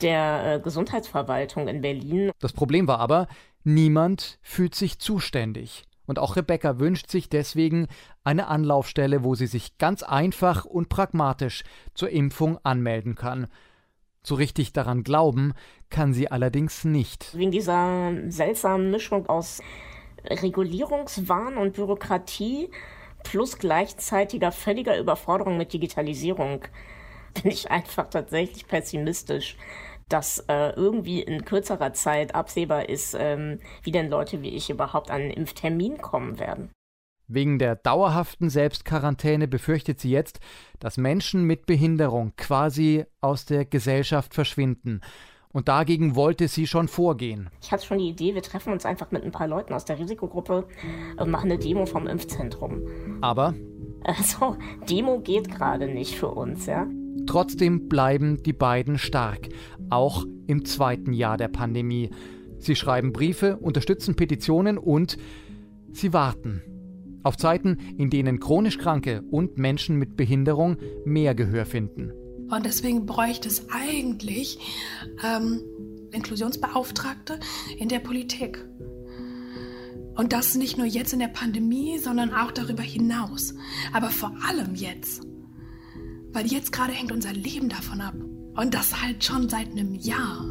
der 0.00 0.54
äh, 0.54 0.60
Gesundheitsverwaltung 0.60 1.66
in 1.66 1.80
Berlin. 1.80 2.30
Das 2.38 2.52
Problem 2.52 2.86
war 2.86 3.00
aber, 3.00 3.26
niemand 3.64 4.38
fühlt 4.42 4.74
sich 4.74 4.98
zuständig. 5.00 5.84
Und 6.08 6.18
auch 6.18 6.36
Rebecca 6.36 6.80
wünscht 6.80 7.10
sich 7.10 7.28
deswegen 7.28 7.86
eine 8.24 8.48
Anlaufstelle, 8.48 9.22
wo 9.22 9.34
sie 9.34 9.46
sich 9.46 9.76
ganz 9.76 10.02
einfach 10.02 10.64
und 10.64 10.88
pragmatisch 10.88 11.64
zur 11.94 12.08
Impfung 12.08 12.58
anmelden 12.64 13.14
kann. 13.14 13.46
So 14.22 14.34
richtig 14.34 14.72
daran 14.72 15.04
glauben 15.04 15.52
kann 15.90 16.14
sie 16.14 16.30
allerdings 16.30 16.84
nicht. 16.84 17.36
Wegen 17.36 17.50
dieser 17.50 18.12
seltsamen 18.28 18.90
Mischung 18.90 19.26
aus 19.28 19.60
Regulierungswahn 20.24 21.58
und 21.58 21.74
Bürokratie 21.74 22.70
plus 23.22 23.58
gleichzeitiger 23.58 24.50
völliger 24.50 24.98
Überforderung 24.98 25.58
mit 25.58 25.74
Digitalisierung 25.74 26.62
bin 27.34 27.52
ich 27.52 27.70
einfach 27.70 28.08
tatsächlich 28.08 28.66
pessimistisch 28.66 29.56
dass 30.08 30.40
äh, 30.48 30.70
irgendwie 30.70 31.20
in 31.20 31.44
kürzerer 31.44 31.92
Zeit 31.92 32.34
absehbar 32.34 32.88
ist, 32.88 33.16
ähm, 33.18 33.58
wie 33.82 33.92
denn 33.92 34.08
Leute 34.08 34.42
wie 34.42 34.50
ich 34.50 34.70
überhaupt 34.70 35.10
an 35.10 35.22
einen 35.22 35.30
Impftermin 35.30 35.98
kommen 35.98 36.38
werden. 36.38 36.70
Wegen 37.30 37.58
der 37.58 37.76
dauerhaften 37.76 38.48
Selbstquarantäne 38.48 39.48
befürchtet 39.48 40.00
sie 40.00 40.10
jetzt, 40.10 40.40
dass 40.78 40.96
Menschen 40.96 41.44
mit 41.44 41.66
Behinderung 41.66 42.32
quasi 42.36 43.04
aus 43.20 43.44
der 43.44 43.66
Gesellschaft 43.66 44.32
verschwinden. 44.32 45.02
Und 45.50 45.68
dagegen 45.68 46.14
wollte 46.14 46.48
sie 46.48 46.66
schon 46.66 46.88
vorgehen. 46.88 47.50
Ich 47.62 47.70
hatte 47.70 47.84
schon 47.84 47.98
die 47.98 48.08
Idee, 48.08 48.34
wir 48.34 48.42
treffen 48.42 48.72
uns 48.72 48.86
einfach 48.86 49.10
mit 49.10 49.24
ein 49.24 49.32
paar 49.32 49.48
Leuten 49.48 49.74
aus 49.74 49.84
der 49.84 49.98
Risikogruppe 49.98 50.66
und 51.18 51.30
machen 51.30 51.50
eine 51.50 51.58
Demo 51.58 51.84
vom 51.84 52.06
Impfzentrum. 52.06 53.18
Aber? 53.20 53.54
Also, 54.04 54.56
Demo 54.88 55.20
geht 55.20 55.50
gerade 55.50 55.88
nicht 55.88 56.14
für 56.14 56.28
uns, 56.28 56.66
ja. 56.66 56.86
Trotzdem 57.26 57.88
bleiben 57.88 58.42
die 58.42 58.52
beiden 58.52 58.96
stark, 58.96 59.48
auch 59.90 60.26
im 60.46 60.64
zweiten 60.64 61.12
Jahr 61.12 61.36
der 61.36 61.48
Pandemie. 61.48 62.10
Sie 62.58 62.76
schreiben 62.76 63.12
Briefe, 63.12 63.56
unterstützen 63.56 64.16
Petitionen 64.16 64.78
und 64.78 65.16
sie 65.92 66.12
warten. 66.12 66.62
Auf 67.22 67.36
Zeiten, 67.36 67.78
in 67.98 68.10
denen 68.10 68.40
chronisch 68.40 68.78
Kranke 68.78 69.22
und 69.30 69.58
Menschen 69.58 69.96
mit 69.96 70.16
Behinderung 70.16 70.76
mehr 71.04 71.34
Gehör 71.34 71.66
finden. 71.66 72.12
Und 72.50 72.64
deswegen 72.64 73.04
bräuchte 73.04 73.48
es 73.48 73.66
eigentlich 73.70 74.58
ähm, 75.22 75.60
Inklusionsbeauftragte 76.12 77.38
in 77.78 77.88
der 77.88 77.98
Politik. 77.98 78.64
Und 80.16 80.32
das 80.32 80.54
nicht 80.56 80.78
nur 80.78 80.86
jetzt 80.86 81.12
in 81.12 81.20
der 81.20 81.28
Pandemie, 81.28 81.98
sondern 81.98 82.32
auch 82.32 82.50
darüber 82.50 82.82
hinaus. 82.82 83.54
Aber 83.92 84.08
vor 84.08 84.32
allem 84.48 84.74
jetzt. 84.74 85.22
Weil 86.32 86.46
jetzt 86.46 86.72
gerade 86.72 86.92
hängt 86.92 87.12
unser 87.12 87.32
Leben 87.32 87.68
davon 87.68 88.00
ab. 88.00 88.14
Und 88.58 88.74
das 88.74 89.00
halt 89.00 89.22
schon 89.22 89.48
seit 89.48 89.70
einem 89.70 89.94
Jahr. 89.94 90.44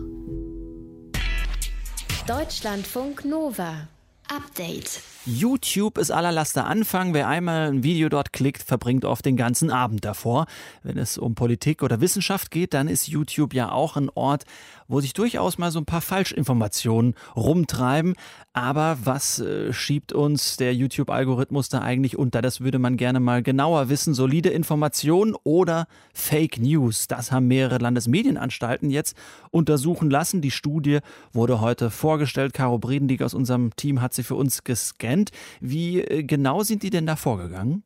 Deutschlandfunk 2.25 3.25
Nova. 3.25 3.89
Update. 4.29 5.01
YouTube 5.25 5.97
ist 5.97 6.11
aller 6.11 6.31
Laster 6.31 6.65
Anfang. 6.65 7.13
Wer 7.13 7.27
einmal 7.27 7.67
ein 7.67 7.83
Video 7.83 8.07
dort 8.07 8.31
klickt, 8.31 8.63
verbringt 8.63 9.03
oft 9.03 9.25
den 9.25 9.35
ganzen 9.35 9.71
Abend 9.71 10.05
davor. 10.05 10.45
Wenn 10.83 10.97
es 10.97 11.17
um 11.17 11.35
Politik 11.35 11.83
oder 11.83 11.99
Wissenschaft 11.99 12.49
geht, 12.49 12.73
dann 12.73 12.87
ist 12.87 13.07
YouTube 13.07 13.53
ja 13.53 13.71
auch 13.73 13.97
ein 13.97 14.09
Ort, 14.09 14.45
wo 14.88 15.01
sich 15.01 15.13
durchaus 15.13 15.58
mal 15.58 15.72
so 15.72 15.79
ein 15.79 15.86
paar 15.86 16.01
Falschinformationen 16.01 17.15
rumtreiben. 17.36 18.15
Aber 18.53 18.98
was 19.03 19.39
äh, 19.39 19.74
schiebt 19.74 20.13
uns 20.13 20.58
der 20.58 20.74
YouTube-Algorithmus 20.74 21.70
da 21.70 21.82
eigentlich 21.82 22.17
unter? 22.17 22.41
Das 22.41 22.62
würde 22.62 22.79
man 22.79 22.98
gerne 22.98 23.20
mal 23.20 23.44
genauer 23.44 23.89
wissen. 23.89 24.13
Solide 24.13 24.50
Informationen 24.50 25.36
oder 25.44 25.88
Fake 26.13 26.60
News? 26.60 27.08
Das 27.08 27.32
haben 27.32 27.48
mehrere 27.48 27.77
Landesmedienanstalten 27.77 28.89
jetzt 28.89 29.15
untersuchen 29.51 30.10
lassen. 30.10 30.41
Die 30.41 30.51
Studie 30.51 31.00
wurde 31.34 31.62
heute 31.62 31.89
vorgestellt. 31.89 32.53
Caro 32.53 32.79
Bredendieck 32.79 33.22
aus 33.22 33.34
unserem 33.34 33.75
Team 33.75 34.01
hat 34.01 34.13
sie 34.13 34.24
für 34.24 34.36
uns 34.36 34.63
gescannt. 34.63 35.32
Wie 35.60 36.01
äh, 36.01 36.24
genau 36.24 36.63
sind 36.63 36.84
die 36.84 36.89
denn 36.89 37.06
da 37.06 37.15
vorgegangen? 37.15 37.84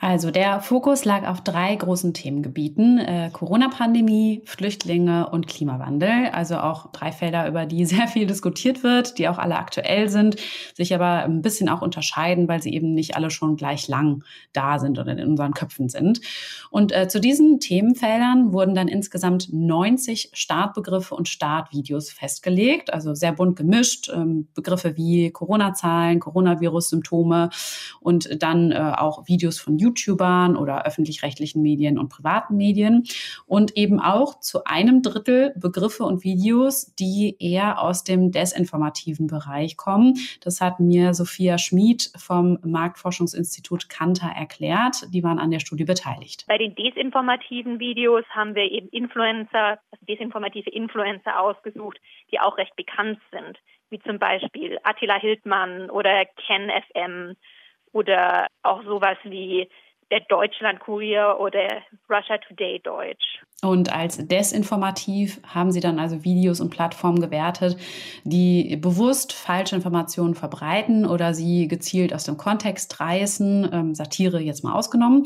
Also 0.00 0.30
der 0.30 0.60
Fokus 0.60 1.04
lag 1.04 1.26
auf 1.26 1.40
drei 1.40 1.74
großen 1.74 2.12
Themengebieten. 2.12 2.98
Äh, 2.98 3.30
Corona-Pandemie, 3.32 4.42
Flüchtlinge 4.44 5.30
und 5.30 5.46
Klimawandel. 5.46 6.28
Also 6.32 6.58
auch 6.58 6.92
drei 6.92 7.10
Felder, 7.10 7.48
über 7.48 7.64
die 7.64 7.84
sehr 7.86 8.08
viel 8.08 8.26
diskutiert 8.26 8.82
wird, 8.82 9.18
die 9.18 9.28
auch 9.28 9.38
alle 9.38 9.56
aktuell 9.56 10.08
sind, 10.08 10.36
sich 10.74 10.94
aber 10.94 11.24
ein 11.24 11.42
bisschen 11.42 11.68
auch 11.68 11.80
unterscheiden, 11.80 12.48
weil 12.48 12.62
sie 12.62 12.74
eben 12.74 12.92
nicht 12.92 13.16
alle 13.16 13.30
schon 13.30 13.56
gleich 13.56 13.88
lang 13.88 14.24
da 14.52 14.78
sind 14.78 14.98
oder 14.98 15.16
in 15.16 15.26
unseren 15.26 15.54
Köpfen 15.54 15.88
sind. 15.88 16.20
Und 16.70 16.92
äh, 16.92 17.08
zu 17.08 17.20
diesen 17.20 17.60
Themenfeldern 17.60 18.52
wurden 18.52 18.74
dann 18.74 18.88
insgesamt 18.88 19.48
90 19.52 20.30
Startbegriffe 20.32 21.14
und 21.14 21.28
Startvideos 21.28 22.10
festgelegt. 22.10 22.92
Also 22.92 23.14
sehr 23.14 23.32
bunt 23.32 23.56
gemischt. 23.56 24.10
Ähm, 24.14 24.48
Begriffe 24.54 24.96
wie 24.96 25.30
Corona-Zahlen, 25.30 26.20
Coronavirus-Symptome 26.20 27.50
und 28.00 28.42
dann 28.42 28.72
äh, 28.72 28.92
auch 28.96 29.26
Videos 29.34 29.60
von 29.60 29.78
YouTubern 29.78 30.56
oder 30.56 30.86
öffentlich-rechtlichen 30.86 31.60
Medien 31.60 31.98
und 31.98 32.08
privaten 32.08 32.56
Medien 32.56 33.02
und 33.46 33.76
eben 33.76 33.98
auch 34.00 34.38
zu 34.38 34.64
einem 34.64 35.02
Drittel 35.02 35.52
Begriffe 35.56 36.04
und 36.04 36.22
Videos, 36.22 36.94
die 36.94 37.36
eher 37.40 37.82
aus 37.82 38.04
dem 38.04 38.30
desinformativen 38.30 39.26
Bereich 39.26 39.76
kommen. 39.76 40.14
Das 40.40 40.60
hat 40.60 40.78
mir 40.78 41.14
Sophia 41.14 41.58
Schmid 41.58 42.12
vom 42.16 42.58
Marktforschungsinstitut 42.62 43.88
Kantar 43.88 44.36
erklärt. 44.36 45.12
Die 45.12 45.24
waren 45.24 45.40
an 45.40 45.50
der 45.50 45.58
Studie 45.58 45.84
beteiligt. 45.84 46.44
Bei 46.46 46.58
den 46.58 46.74
desinformativen 46.76 47.80
Videos 47.80 48.24
haben 48.30 48.54
wir 48.54 48.70
eben 48.70 48.88
Influencer, 48.90 49.78
also 49.90 50.06
desinformative 50.08 50.70
Influencer 50.70 51.40
ausgesucht, 51.40 51.98
die 52.30 52.38
auch 52.38 52.56
recht 52.56 52.76
bekannt 52.76 53.18
sind, 53.32 53.58
wie 53.90 53.98
zum 54.00 54.18
Beispiel 54.18 54.78
Attila 54.84 55.18
Hildmann 55.18 55.90
oder 55.90 56.24
Ken 56.46 56.70
FM 56.70 57.36
oder 57.94 58.48
auch 58.62 58.82
sowas 58.84 59.16
wie 59.22 59.68
der 60.10 60.20
Deutschlandkurier 60.28 61.36
oder 61.38 61.82
Russia 62.10 62.36
Today 62.38 62.80
Deutsch. 62.80 63.40
Und 63.62 63.92
als 63.92 64.18
desinformativ 64.18 65.40
haben 65.42 65.72
sie 65.72 65.80
dann 65.80 65.98
also 65.98 66.22
Videos 66.22 66.60
und 66.60 66.68
Plattformen 66.68 67.20
gewertet, 67.20 67.78
die 68.24 68.76
bewusst 68.76 69.32
falsche 69.32 69.74
Informationen 69.74 70.34
verbreiten 70.34 71.06
oder 71.06 71.32
sie 71.32 71.66
gezielt 71.66 72.12
aus 72.12 72.24
dem 72.24 72.36
Kontext 72.36 73.00
reißen, 73.00 73.70
ähm, 73.72 73.94
Satire 73.94 74.40
jetzt 74.40 74.64
mal 74.64 74.74
ausgenommen. 74.74 75.24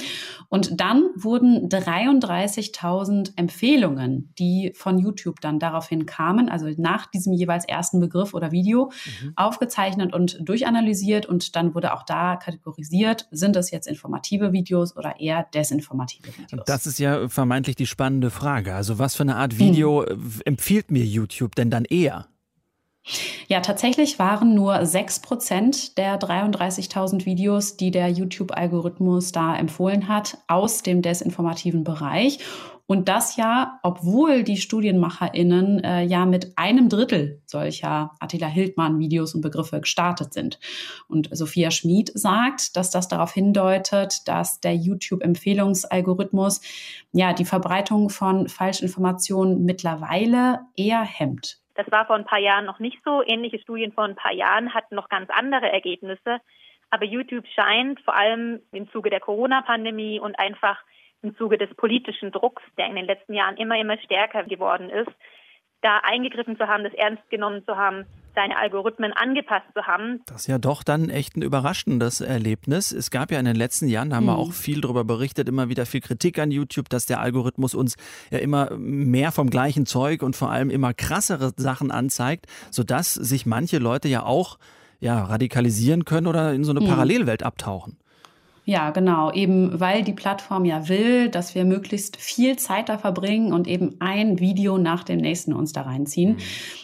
Und 0.48 0.80
dann 0.80 1.04
wurden 1.16 1.68
33.000 1.68 3.32
Empfehlungen, 3.36 4.32
die 4.38 4.72
von 4.76 4.98
YouTube 4.98 5.40
dann 5.40 5.58
daraufhin 5.58 6.06
kamen, 6.06 6.48
also 6.48 6.68
nach 6.76 7.06
diesem 7.06 7.32
jeweils 7.32 7.64
ersten 7.64 7.98
Begriff 7.98 8.34
oder 8.34 8.52
Video, 8.52 8.92
mhm. 9.22 9.32
aufgezeichnet 9.34 10.14
und 10.14 10.38
durchanalysiert. 10.40 11.26
Und 11.26 11.56
dann 11.56 11.74
wurde 11.74 11.92
auch 11.92 12.04
da 12.04 12.36
kategorisiert, 12.36 13.26
sind 13.32 13.56
das 13.56 13.72
jetzt 13.72 13.88
informative 13.88 14.52
Videos 14.52 14.96
oder 14.96 15.18
eher 15.18 15.46
desinformative 15.52 16.28
Videos. 16.38 16.64
Das 16.66 16.86
ist 16.86 17.00
ja 17.00 17.28
vermeintlich 17.28 17.74
die 17.74 17.86
spannende 17.86 18.17
Frage. 18.30 18.74
Also 18.74 18.98
was 18.98 19.16
für 19.16 19.22
eine 19.22 19.36
Art 19.36 19.58
Video 19.58 20.04
hm. 20.06 20.40
empfiehlt 20.44 20.90
mir 20.90 21.04
YouTube 21.04 21.54
denn 21.54 21.70
dann 21.70 21.84
eher? 21.84 22.26
Ja, 23.46 23.60
tatsächlich 23.60 24.18
waren 24.18 24.54
nur 24.54 24.84
6 24.84 25.20
Prozent 25.20 25.96
der 25.96 26.18
33.000 26.20 27.24
Videos, 27.24 27.76
die 27.76 27.90
der 27.90 28.10
YouTube-Algorithmus 28.10 29.32
da 29.32 29.56
empfohlen 29.56 30.08
hat, 30.08 30.38
aus 30.46 30.82
dem 30.82 31.00
desinformativen 31.00 31.84
Bereich. 31.84 32.40
Und 32.88 33.06
das 33.10 33.36
ja, 33.36 33.78
obwohl 33.82 34.44
die 34.44 34.56
StudienmacherInnen 34.56 35.84
äh, 35.84 36.02
ja 36.04 36.24
mit 36.24 36.56
einem 36.56 36.88
Drittel 36.88 37.42
solcher 37.44 38.12
Attila 38.18 38.46
Hildmann-Videos 38.46 39.34
und 39.34 39.42
Begriffe 39.42 39.82
gestartet 39.82 40.32
sind. 40.32 40.58
Und 41.06 41.28
Sophia 41.30 41.70
Schmid 41.70 42.10
sagt, 42.14 42.78
dass 42.78 42.90
das 42.90 43.06
darauf 43.06 43.34
hindeutet, 43.34 44.26
dass 44.26 44.60
der 44.60 44.74
YouTube-Empfehlungsalgorithmus 44.74 46.62
ja 47.12 47.34
die 47.34 47.44
Verbreitung 47.44 48.08
von 48.08 48.48
Falschinformationen 48.48 49.66
mittlerweile 49.66 50.60
eher 50.74 51.02
hemmt. 51.02 51.58
Das 51.74 51.90
war 51.92 52.06
vor 52.06 52.16
ein 52.16 52.24
paar 52.24 52.40
Jahren 52.40 52.64
noch 52.64 52.78
nicht 52.78 52.98
so. 53.04 53.22
Ähnliche 53.22 53.58
Studien 53.58 53.92
vor 53.92 54.04
ein 54.04 54.16
paar 54.16 54.32
Jahren 54.32 54.72
hatten 54.72 54.94
noch 54.94 55.10
ganz 55.10 55.28
andere 55.28 55.70
Ergebnisse. 55.70 56.38
Aber 56.88 57.04
YouTube 57.04 57.44
scheint 57.54 58.00
vor 58.00 58.16
allem 58.16 58.60
im 58.72 58.90
Zuge 58.92 59.10
der 59.10 59.20
Corona-Pandemie 59.20 60.20
und 60.20 60.38
einfach 60.38 60.78
im 61.22 61.36
Zuge 61.36 61.58
des 61.58 61.74
politischen 61.74 62.32
Drucks, 62.32 62.62
der 62.76 62.86
in 62.86 62.96
den 62.96 63.06
letzten 63.06 63.34
Jahren 63.34 63.56
immer, 63.56 63.78
immer 63.78 63.98
stärker 63.98 64.44
geworden 64.44 64.90
ist, 64.90 65.10
da 65.80 66.00
eingegriffen 66.02 66.56
zu 66.56 66.66
haben, 66.66 66.84
das 66.84 66.94
ernst 66.94 67.28
genommen 67.30 67.64
zu 67.64 67.76
haben, 67.76 68.04
seine 68.34 68.56
Algorithmen 68.56 69.12
angepasst 69.12 69.66
zu 69.74 69.82
haben. 69.82 70.22
Das 70.26 70.42
ist 70.42 70.46
ja 70.46 70.58
doch 70.58 70.82
dann 70.82 71.10
echt 71.10 71.36
ein 71.36 71.42
überraschendes 71.42 72.20
Erlebnis. 72.20 72.92
Es 72.92 73.10
gab 73.10 73.32
ja 73.32 73.38
in 73.38 73.44
den 73.44 73.56
letzten 73.56 73.88
Jahren, 73.88 74.10
da 74.10 74.16
haben 74.16 74.24
mhm. 74.24 74.28
wir 74.28 74.38
auch 74.38 74.52
viel 74.52 74.80
darüber 74.80 75.04
berichtet, 75.04 75.48
immer 75.48 75.68
wieder 75.68 75.86
viel 75.86 76.00
Kritik 76.00 76.38
an 76.38 76.50
YouTube, 76.50 76.88
dass 76.88 77.06
der 77.06 77.20
Algorithmus 77.20 77.74
uns 77.74 77.96
ja 78.30 78.38
immer 78.38 78.76
mehr 78.76 79.32
vom 79.32 79.50
gleichen 79.50 79.86
Zeug 79.86 80.22
und 80.22 80.36
vor 80.36 80.50
allem 80.50 80.70
immer 80.70 80.94
krassere 80.94 81.52
Sachen 81.56 81.90
anzeigt, 81.90 82.46
sodass 82.70 83.14
sich 83.14 83.44
manche 83.44 83.78
Leute 83.78 84.08
ja 84.08 84.22
auch 84.22 84.58
ja, 85.00 85.24
radikalisieren 85.24 86.04
können 86.04 86.26
oder 86.26 86.52
in 86.52 86.64
so 86.64 86.70
eine 86.70 86.80
mhm. 86.80 86.88
Parallelwelt 86.88 87.42
abtauchen. 87.42 87.98
Ja, 88.68 88.90
genau. 88.90 89.32
Eben 89.32 89.80
weil 89.80 90.02
die 90.02 90.12
Plattform 90.12 90.66
ja 90.66 90.90
will, 90.90 91.30
dass 91.30 91.54
wir 91.54 91.64
möglichst 91.64 92.18
viel 92.18 92.58
Zeit 92.58 92.90
da 92.90 92.98
verbringen 92.98 93.54
und 93.54 93.66
eben 93.66 93.96
ein 93.98 94.40
Video 94.40 94.76
nach 94.76 95.04
dem 95.04 95.20
nächsten 95.20 95.54
uns 95.54 95.72
da 95.72 95.80
reinziehen. 95.80 96.32
Mhm. 96.32 96.38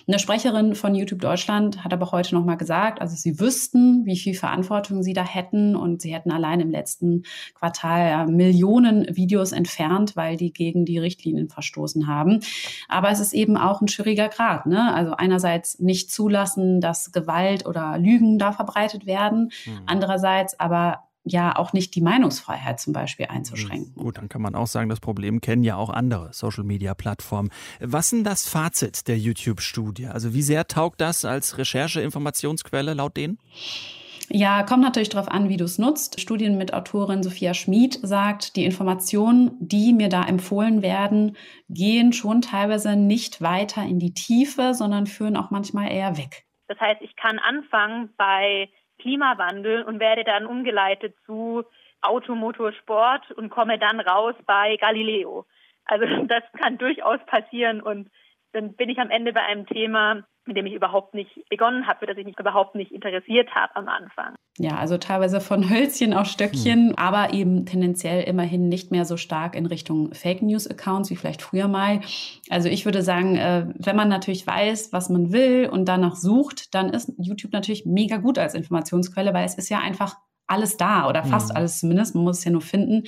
Eine 0.08 0.18
Sprecherin 0.18 0.76
von 0.76 0.94
YouTube 0.94 1.20
Deutschland 1.20 1.84
hat 1.84 1.92
aber 1.92 2.10
heute 2.10 2.34
nochmal 2.36 2.56
gesagt, 2.56 3.02
also 3.02 3.14
sie 3.16 3.38
wüssten, 3.38 4.06
wie 4.06 4.16
viel 4.16 4.32
Verantwortung 4.32 5.02
sie 5.02 5.12
da 5.12 5.26
hätten 5.26 5.76
und 5.76 6.00
sie 6.00 6.14
hätten 6.14 6.30
allein 6.30 6.60
im 6.60 6.70
letzten 6.70 7.24
Quartal 7.52 8.28
Millionen 8.28 9.14
Videos 9.14 9.52
entfernt, 9.52 10.16
weil 10.16 10.38
die 10.38 10.54
gegen 10.54 10.86
die 10.86 10.96
Richtlinien 10.96 11.50
verstoßen 11.50 12.06
haben. 12.06 12.40
Aber 12.88 13.10
es 13.10 13.20
ist 13.20 13.34
eben 13.34 13.58
auch 13.58 13.82
ein 13.82 13.88
schwieriger 13.88 14.30
Grad. 14.30 14.64
Ne? 14.64 14.94
Also 14.94 15.16
einerseits 15.16 15.78
nicht 15.80 16.10
zulassen, 16.10 16.80
dass 16.80 17.12
Gewalt 17.12 17.66
oder 17.66 17.98
Lügen 17.98 18.38
da 18.38 18.52
verbreitet 18.52 19.04
werden. 19.04 19.50
Mhm. 19.66 19.80
Andererseits 19.84 20.58
aber 20.58 21.00
ja 21.24 21.56
auch 21.56 21.72
nicht 21.72 21.94
die 21.94 22.02
Meinungsfreiheit 22.02 22.78
zum 22.78 22.92
Beispiel 22.92 23.26
einzuschränken. 23.26 23.94
Gut, 23.94 24.18
dann 24.18 24.28
kann 24.28 24.42
man 24.42 24.54
auch 24.54 24.66
sagen, 24.66 24.90
das 24.90 25.00
Problem 25.00 25.40
kennen 25.40 25.64
ja 25.64 25.76
auch 25.76 25.90
andere 25.90 26.32
Social-Media-Plattformen. 26.32 27.50
Was 27.80 28.06
ist 28.06 28.12
denn 28.12 28.24
das 28.24 28.46
Fazit 28.46 29.08
der 29.08 29.18
YouTube-Studie? 29.18 30.06
Also 30.06 30.34
wie 30.34 30.42
sehr 30.42 30.68
taugt 30.68 31.00
das 31.00 31.24
als 31.24 31.58
Recherche-Informationsquelle 31.58 32.94
laut 32.94 33.16
denen? 33.16 33.38
Ja, 34.30 34.62
kommt 34.62 34.82
natürlich 34.82 35.10
darauf 35.10 35.28
an, 35.28 35.48
wie 35.48 35.56
du 35.56 35.64
es 35.64 35.78
nutzt. 35.78 36.20
Studien 36.20 36.56
mit 36.56 36.72
Autorin 36.72 37.22
Sophia 37.22 37.52
Schmid 37.52 37.98
sagt, 38.02 38.56
die 38.56 38.64
Informationen, 38.64 39.52
die 39.60 39.92
mir 39.92 40.08
da 40.08 40.24
empfohlen 40.24 40.82
werden, 40.82 41.36
gehen 41.68 42.12
schon 42.12 42.40
teilweise 42.40 42.96
nicht 42.96 43.42
weiter 43.42 43.82
in 43.82 43.98
die 43.98 44.14
Tiefe, 44.14 44.72
sondern 44.72 45.06
führen 45.06 45.36
auch 45.36 45.50
manchmal 45.50 45.92
eher 45.92 46.16
weg. 46.16 46.44
Das 46.68 46.80
heißt, 46.80 47.02
ich 47.02 47.16
kann 47.16 47.38
anfangen 47.38 48.10
bei 48.16 48.70
Klimawandel 49.04 49.82
und 49.82 50.00
werde 50.00 50.24
dann 50.24 50.46
umgeleitet 50.46 51.14
zu 51.26 51.62
Automotorsport 52.00 53.30
und 53.32 53.50
komme 53.50 53.78
dann 53.78 54.00
raus 54.00 54.34
bei 54.46 54.76
Galileo. 54.78 55.44
Also 55.84 56.06
das 56.26 56.42
kann 56.58 56.78
durchaus 56.78 57.20
passieren 57.26 57.82
und 57.82 58.10
dann 58.54 58.74
bin 58.74 58.88
ich 58.88 58.98
am 58.98 59.10
Ende 59.10 59.32
bei 59.32 59.42
einem 59.42 59.66
Thema, 59.66 60.22
mit 60.46 60.56
dem 60.56 60.66
ich 60.66 60.74
überhaupt 60.74 61.14
nicht 61.14 61.30
begonnen 61.48 61.86
habe, 61.86 62.00
für 62.00 62.06
das 62.06 62.16
ich 62.16 62.24
mich 62.24 62.38
überhaupt 62.38 62.74
nicht 62.74 62.92
interessiert 62.92 63.54
habe 63.54 63.74
am 63.76 63.88
Anfang. 63.88 64.34
Ja, 64.58 64.76
also 64.76 64.98
teilweise 64.98 65.40
von 65.40 65.68
Hölzchen 65.68 66.14
auf 66.14 66.26
Stöckchen, 66.26 66.90
hm. 66.90 66.94
aber 66.96 67.32
eben 67.32 67.66
tendenziell 67.66 68.22
immerhin 68.22 68.68
nicht 68.68 68.90
mehr 68.90 69.04
so 69.04 69.16
stark 69.16 69.56
in 69.56 69.66
Richtung 69.66 70.14
Fake 70.14 70.42
News 70.42 70.70
Accounts 70.70 71.10
wie 71.10 71.16
vielleicht 71.16 71.42
früher 71.42 71.66
mal. 71.66 72.00
Also 72.50 72.68
ich 72.68 72.84
würde 72.84 73.02
sagen, 73.02 73.36
äh, 73.36 73.66
wenn 73.78 73.96
man 73.96 74.08
natürlich 74.08 74.46
weiß, 74.46 74.92
was 74.92 75.10
man 75.10 75.32
will 75.32 75.68
und 75.70 75.86
danach 75.86 76.14
sucht, 76.14 76.74
dann 76.74 76.90
ist 76.90 77.12
YouTube 77.18 77.52
natürlich 77.52 77.84
mega 77.86 78.18
gut 78.18 78.38
als 78.38 78.54
Informationsquelle, 78.54 79.34
weil 79.34 79.44
es 79.44 79.56
ist 79.56 79.70
ja 79.70 79.80
einfach 79.80 80.16
alles 80.46 80.76
da 80.76 81.08
oder 81.08 81.24
fast 81.24 81.50
mhm. 81.50 81.56
alles 81.56 81.78
zumindest. 81.78 82.14
Man 82.14 82.24
muss 82.24 82.38
es 82.38 82.44
ja 82.44 82.50
nur 82.50 82.60
finden. 82.60 83.04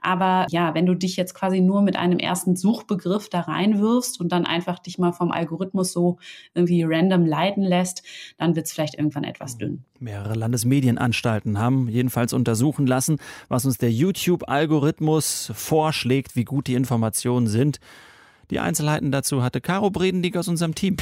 Aber 0.00 0.46
ja, 0.50 0.74
wenn 0.74 0.86
du 0.86 0.94
dich 0.94 1.16
jetzt 1.16 1.34
quasi 1.34 1.60
nur 1.60 1.82
mit 1.82 1.96
einem 1.96 2.18
ersten 2.18 2.56
Suchbegriff 2.56 3.28
da 3.28 3.40
reinwirfst 3.40 4.20
und 4.20 4.32
dann 4.32 4.46
einfach 4.46 4.78
dich 4.78 4.98
mal 4.98 5.12
vom 5.12 5.30
Algorithmus 5.30 5.92
so 5.92 6.18
irgendwie 6.54 6.82
random 6.84 7.26
leiten 7.26 7.62
lässt, 7.62 8.02
dann 8.38 8.56
wird 8.56 8.66
es 8.66 8.72
vielleicht 8.72 8.94
irgendwann 8.94 9.24
etwas 9.24 9.58
dünn. 9.58 9.84
Mehrere 9.98 10.34
Landesmedienanstalten 10.34 11.58
haben 11.58 11.88
jedenfalls 11.88 12.32
untersuchen 12.32 12.86
lassen, 12.86 13.18
was 13.48 13.66
uns 13.66 13.78
der 13.78 13.90
YouTube-Algorithmus 13.90 15.50
vorschlägt, 15.54 16.36
wie 16.36 16.44
gut 16.44 16.68
die 16.68 16.74
Informationen 16.74 17.48
sind. 17.48 17.80
Die 18.50 18.60
Einzelheiten 18.60 19.12
dazu 19.12 19.42
hatte 19.42 19.60
Caro 19.60 19.90
Bredendieck 19.90 20.36
aus 20.36 20.48
unserem 20.48 20.74
Team. 20.74 20.96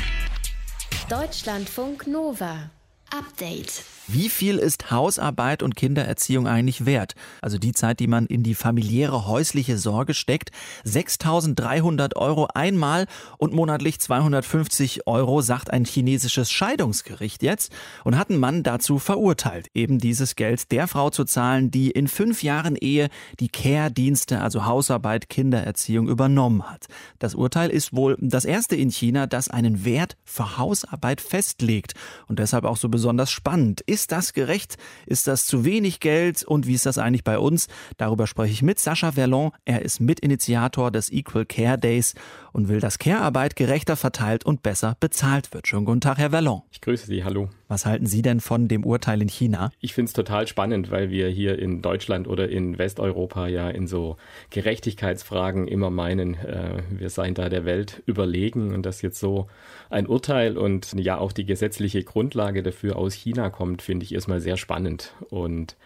Deutschlandfunk 1.08 2.08
Nova. 2.08 2.70
Update. 3.10 3.84
Wie 4.08 4.28
viel 4.28 4.58
ist 4.58 4.92
Hausarbeit 4.92 5.64
und 5.64 5.74
Kindererziehung 5.74 6.46
eigentlich 6.46 6.86
wert? 6.86 7.16
Also 7.42 7.58
die 7.58 7.72
Zeit, 7.72 7.98
die 7.98 8.06
man 8.06 8.26
in 8.26 8.44
die 8.44 8.54
familiäre 8.54 9.26
häusliche 9.26 9.78
Sorge 9.78 10.14
steckt. 10.14 10.50
6.300 10.84 12.14
Euro 12.14 12.46
einmal 12.54 13.06
und 13.38 13.52
monatlich 13.52 13.98
250 13.98 15.08
Euro, 15.08 15.40
sagt 15.40 15.72
ein 15.72 15.84
chinesisches 15.84 16.52
Scheidungsgericht 16.52 17.42
jetzt 17.42 17.72
und 18.04 18.16
hat 18.16 18.30
einen 18.30 18.38
Mann 18.38 18.62
dazu 18.62 19.00
verurteilt, 19.00 19.70
eben 19.74 19.98
dieses 19.98 20.36
Geld 20.36 20.70
der 20.70 20.86
Frau 20.86 21.10
zu 21.10 21.24
zahlen, 21.24 21.72
die 21.72 21.90
in 21.90 22.06
fünf 22.06 22.44
Jahren 22.44 22.76
Ehe 22.76 23.08
die 23.40 23.48
Care-Dienste, 23.48 24.40
also 24.40 24.66
Hausarbeit, 24.66 25.28
Kindererziehung 25.28 26.08
übernommen 26.08 26.70
hat. 26.70 26.86
Das 27.18 27.34
Urteil 27.34 27.70
ist 27.70 27.92
wohl 27.92 28.16
das 28.20 28.44
erste 28.44 28.76
in 28.76 28.90
China, 28.90 29.26
das 29.26 29.48
einen 29.48 29.84
Wert 29.84 30.16
für 30.24 30.58
Hausarbeit 30.58 31.20
festlegt 31.20 31.94
und 32.28 32.38
deshalb 32.38 32.64
auch 32.64 32.76
so 32.76 32.88
besonders 32.96 33.30
spannend. 33.30 33.82
Ist 33.82 34.10
das 34.10 34.32
gerecht? 34.32 34.78
Ist 35.04 35.26
das 35.26 35.44
zu 35.44 35.66
wenig 35.66 36.00
Geld? 36.00 36.44
Und 36.44 36.66
wie 36.66 36.72
ist 36.72 36.86
das 36.86 36.96
eigentlich 36.96 37.24
bei 37.24 37.38
uns? 37.38 37.68
Darüber 37.98 38.26
spreche 38.26 38.54
ich 38.54 38.62
mit 38.62 38.78
Sascha 38.78 39.12
Verlon. 39.12 39.50
Er 39.66 39.82
ist 39.82 40.00
Mitinitiator 40.00 40.90
des 40.90 41.12
Equal 41.12 41.44
Care 41.44 41.76
Days 41.76 42.14
und 42.52 42.68
will, 42.70 42.80
dass 42.80 42.98
Care-Arbeit 42.98 43.54
gerechter 43.54 43.96
verteilt 43.96 44.46
und 44.46 44.62
besser 44.62 44.96
bezahlt 44.98 45.52
wird. 45.52 45.66
Schönen 45.66 45.84
guten 45.84 46.00
Tag, 46.00 46.16
Herr 46.16 46.30
Verlon. 46.30 46.62
Ich 46.72 46.80
grüße 46.80 47.04
Sie, 47.04 47.22
hallo. 47.22 47.50
Was 47.68 47.84
halten 47.84 48.06
Sie 48.06 48.22
denn 48.22 48.40
von 48.40 48.68
dem 48.68 48.84
Urteil 48.84 49.20
in 49.20 49.28
China? 49.28 49.72
Ich 49.80 49.92
finde 49.92 50.08
es 50.08 50.12
total 50.12 50.46
spannend, 50.46 50.90
weil 50.90 51.10
wir 51.10 51.28
hier 51.28 51.58
in 51.58 51.82
Deutschland 51.82 52.28
oder 52.28 52.48
in 52.48 52.78
Westeuropa 52.78 53.48
ja 53.48 53.68
in 53.68 53.88
so 53.88 54.16
Gerechtigkeitsfragen 54.50 55.66
immer 55.66 55.90
meinen, 55.90 56.34
äh, 56.34 56.82
wir 56.90 57.10
seien 57.10 57.34
da 57.34 57.48
der 57.48 57.64
Welt 57.64 58.02
überlegen 58.06 58.72
und 58.72 58.86
dass 58.86 59.02
jetzt 59.02 59.18
so 59.18 59.48
ein 59.90 60.06
Urteil 60.06 60.56
und 60.56 60.94
ja 60.94 61.18
auch 61.18 61.32
die 61.32 61.44
gesetzliche 61.44 62.04
Grundlage 62.04 62.62
dafür 62.62 62.85
aus 62.92 63.14
China 63.14 63.50
kommt, 63.50 63.82
finde 63.82 64.04
ich 64.04 64.14
erstmal 64.14 64.40
sehr 64.40 64.56
spannend. 64.56 65.14
Und 65.30 65.76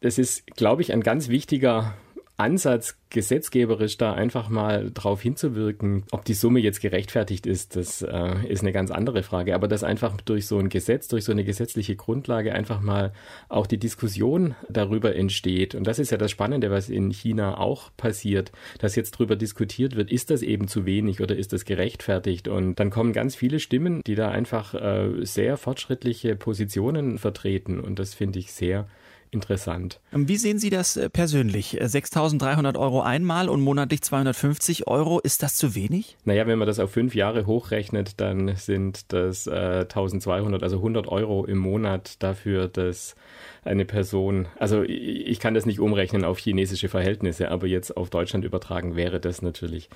das 0.00 0.18
ist, 0.18 0.46
glaube 0.56 0.82
ich, 0.82 0.92
ein 0.92 1.02
ganz 1.02 1.28
wichtiger 1.28 1.94
Ansatz, 2.38 2.96
gesetzgeberisch 3.10 3.96
da 3.96 4.12
einfach 4.12 4.48
mal 4.48 4.92
drauf 4.94 5.20
hinzuwirken, 5.20 6.04
ob 6.12 6.24
die 6.24 6.34
Summe 6.34 6.60
jetzt 6.60 6.80
gerechtfertigt 6.80 7.46
ist, 7.46 7.74
das 7.74 8.00
äh, 8.00 8.46
ist 8.46 8.60
eine 8.60 8.70
ganz 8.70 8.92
andere 8.92 9.24
Frage. 9.24 9.56
Aber 9.56 9.66
dass 9.66 9.82
einfach 9.82 10.16
durch 10.20 10.46
so 10.46 10.56
ein 10.58 10.68
Gesetz, 10.68 11.08
durch 11.08 11.24
so 11.24 11.32
eine 11.32 11.42
gesetzliche 11.42 11.96
Grundlage 11.96 12.54
einfach 12.54 12.80
mal 12.80 13.12
auch 13.48 13.66
die 13.66 13.78
Diskussion 13.78 14.54
darüber 14.68 15.16
entsteht. 15.16 15.74
Und 15.74 15.88
das 15.88 15.98
ist 15.98 16.10
ja 16.10 16.16
das 16.16 16.30
Spannende, 16.30 16.70
was 16.70 16.88
in 16.88 17.10
China 17.10 17.58
auch 17.58 17.90
passiert, 17.96 18.52
dass 18.78 18.94
jetzt 18.94 19.16
darüber 19.16 19.34
diskutiert 19.34 19.96
wird, 19.96 20.12
ist 20.12 20.30
das 20.30 20.42
eben 20.42 20.68
zu 20.68 20.86
wenig 20.86 21.20
oder 21.20 21.34
ist 21.34 21.52
das 21.52 21.64
gerechtfertigt? 21.64 22.46
Und 22.46 22.76
dann 22.76 22.90
kommen 22.90 23.12
ganz 23.12 23.34
viele 23.34 23.58
Stimmen, 23.58 24.00
die 24.06 24.14
da 24.14 24.30
einfach 24.30 24.74
äh, 24.74 25.24
sehr 25.24 25.56
fortschrittliche 25.56 26.36
Positionen 26.36 27.18
vertreten. 27.18 27.80
Und 27.80 27.98
das 27.98 28.14
finde 28.14 28.38
ich 28.38 28.52
sehr 28.52 28.86
interessant. 29.30 30.00
Wie 30.12 30.36
sehen 30.36 30.58
Sie 30.58 30.70
das 30.70 30.96
äh, 30.96 31.10
persönlich? 31.10 31.80
6.300 31.80 32.74
äh, 32.74 32.78
Euro 32.78 33.02
einmal 33.02 33.48
und 33.48 33.60
monatlich 33.60 34.02
250 34.02 34.86
Euro, 34.86 35.20
ist 35.20 35.42
das 35.42 35.56
zu 35.56 35.74
wenig? 35.74 36.16
Naja, 36.24 36.46
wenn 36.46 36.58
man 36.58 36.66
das 36.66 36.78
auf 36.78 36.90
fünf 36.90 37.14
Jahre 37.14 37.46
hochrechnet, 37.46 38.20
dann 38.20 38.56
sind 38.56 39.12
das 39.12 39.46
äh, 39.46 39.86
1.200, 39.88 40.62
also 40.62 40.76
100 40.76 41.08
Euro 41.08 41.44
im 41.44 41.58
Monat 41.58 42.22
dafür, 42.22 42.68
dass 42.68 43.14
eine 43.64 43.84
Person, 43.84 44.46
also 44.58 44.82
ich 44.82 45.40
kann 45.40 45.54
das 45.54 45.66
nicht 45.66 45.80
umrechnen 45.80 46.24
auf 46.24 46.38
chinesische 46.38 46.88
Verhältnisse, 46.88 47.50
aber 47.50 47.66
jetzt 47.66 47.96
auf 47.96 48.10
Deutschland 48.10 48.44
übertragen 48.44 48.96
wäre 48.96 49.20
das 49.20 49.42
natürlich 49.42 49.88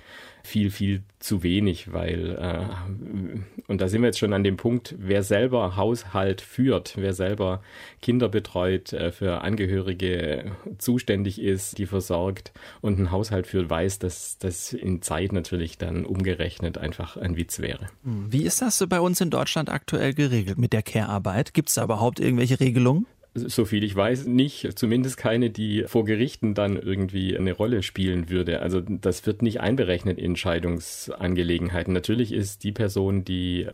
viel, 0.42 0.70
viel 0.70 1.02
zu 1.18 1.42
wenig, 1.42 1.92
weil, 1.92 2.36
äh, 2.36 3.68
und 3.68 3.80
da 3.80 3.88
sind 3.88 4.02
wir 4.02 4.08
jetzt 4.08 4.18
schon 4.18 4.32
an 4.32 4.44
dem 4.44 4.56
Punkt, 4.56 4.94
wer 4.98 5.22
selber 5.22 5.76
Haushalt 5.76 6.40
führt, 6.40 6.94
wer 6.96 7.12
selber 7.12 7.62
Kinder 8.00 8.28
betreut, 8.28 8.92
äh, 8.92 9.12
für 9.12 9.42
Angehörige 9.42 10.52
zuständig 10.78 11.40
ist, 11.40 11.78
die 11.78 11.86
versorgt 11.86 12.52
und 12.80 12.98
einen 12.98 13.10
Haushalt 13.10 13.46
führt, 13.46 13.70
weiß, 13.70 14.00
dass 14.00 14.38
das 14.38 14.72
in 14.72 15.02
Zeit 15.02 15.32
natürlich 15.32 15.78
dann 15.78 16.04
umgerechnet 16.04 16.78
einfach 16.78 17.16
ein 17.16 17.36
Witz 17.36 17.60
wäre. 17.60 17.88
Wie 18.02 18.42
ist 18.42 18.62
das 18.62 18.84
bei 18.88 19.00
uns 19.00 19.20
in 19.20 19.30
Deutschland 19.30 19.70
aktuell 19.70 20.14
geregelt 20.14 20.58
mit 20.58 20.72
der 20.72 20.82
Care-Arbeit? 20.82 21.54
Gibt 21.54 21.68
es 21.68 21.76
da 21.76 21.84
überhaupt 21.84 22.20
irgendwelche 22.20 22.58
Regelungen? 22.58 23.06
So 23.34 23.64
viel 23.64 23.82
ich 23.84 23.96
weiß, 23.96 24.26
nicht. 24.26 24.78
Zumindest 24.78 25.16
keine, 25.16 25.50
die 25.50 25.84
vor 25.86 26.04
Gerichten 26.04 26.54
dann 26.54 26.76
irgendwie 26.76 27.36
eine 27.36 27.52
Rolle 27.52 27.82
spielen 27.82 28.28
würde. 28.28 28.60
Also 28.60 28.80
das 28.80 29.26
wird 29.26 29.42
nicht 29.42 29.60
einberechnet 29.60 30.18
in 30.18 30.36
Scheidungsangelegenheiten. 30.36 31.94
Natürlich 31.94 32.32
ist 32.32 32.64
die 32.64 32.72
Person, 32.72 33.24
die 33.24 33.68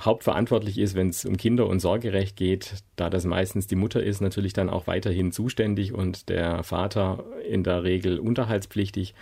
hauptverantwortlich 0.00 0.78
ist, 0.78 0.94
wenn 0.94 1.08
es 1.08 1.24
um 1.24 1.36
Kinder- 1.36 1.66
und 1.66 1.80
Sorgerecht 1.80 2.36
geht, 2.36 2.74
da 2.94 3.10
das 3.10 3.24
meistens 3.24 3.66
die 3.66 3.74
Mutter 3.74 4.02
ist, 4.02 4.20
natürlich 4.20 4.52
dann 4.52 4.70
auch 4.70 4.86
weiterhin 4.86 5.32
zuständig 5.32 5.92
und 5.92 6.28
der 6.28 6.62
Vater 6.62 7.24
in 7.48 7.64
der 7.64 7.82
Regel 7.82 8.20
unterhaltspflichtig. 8.20 9.14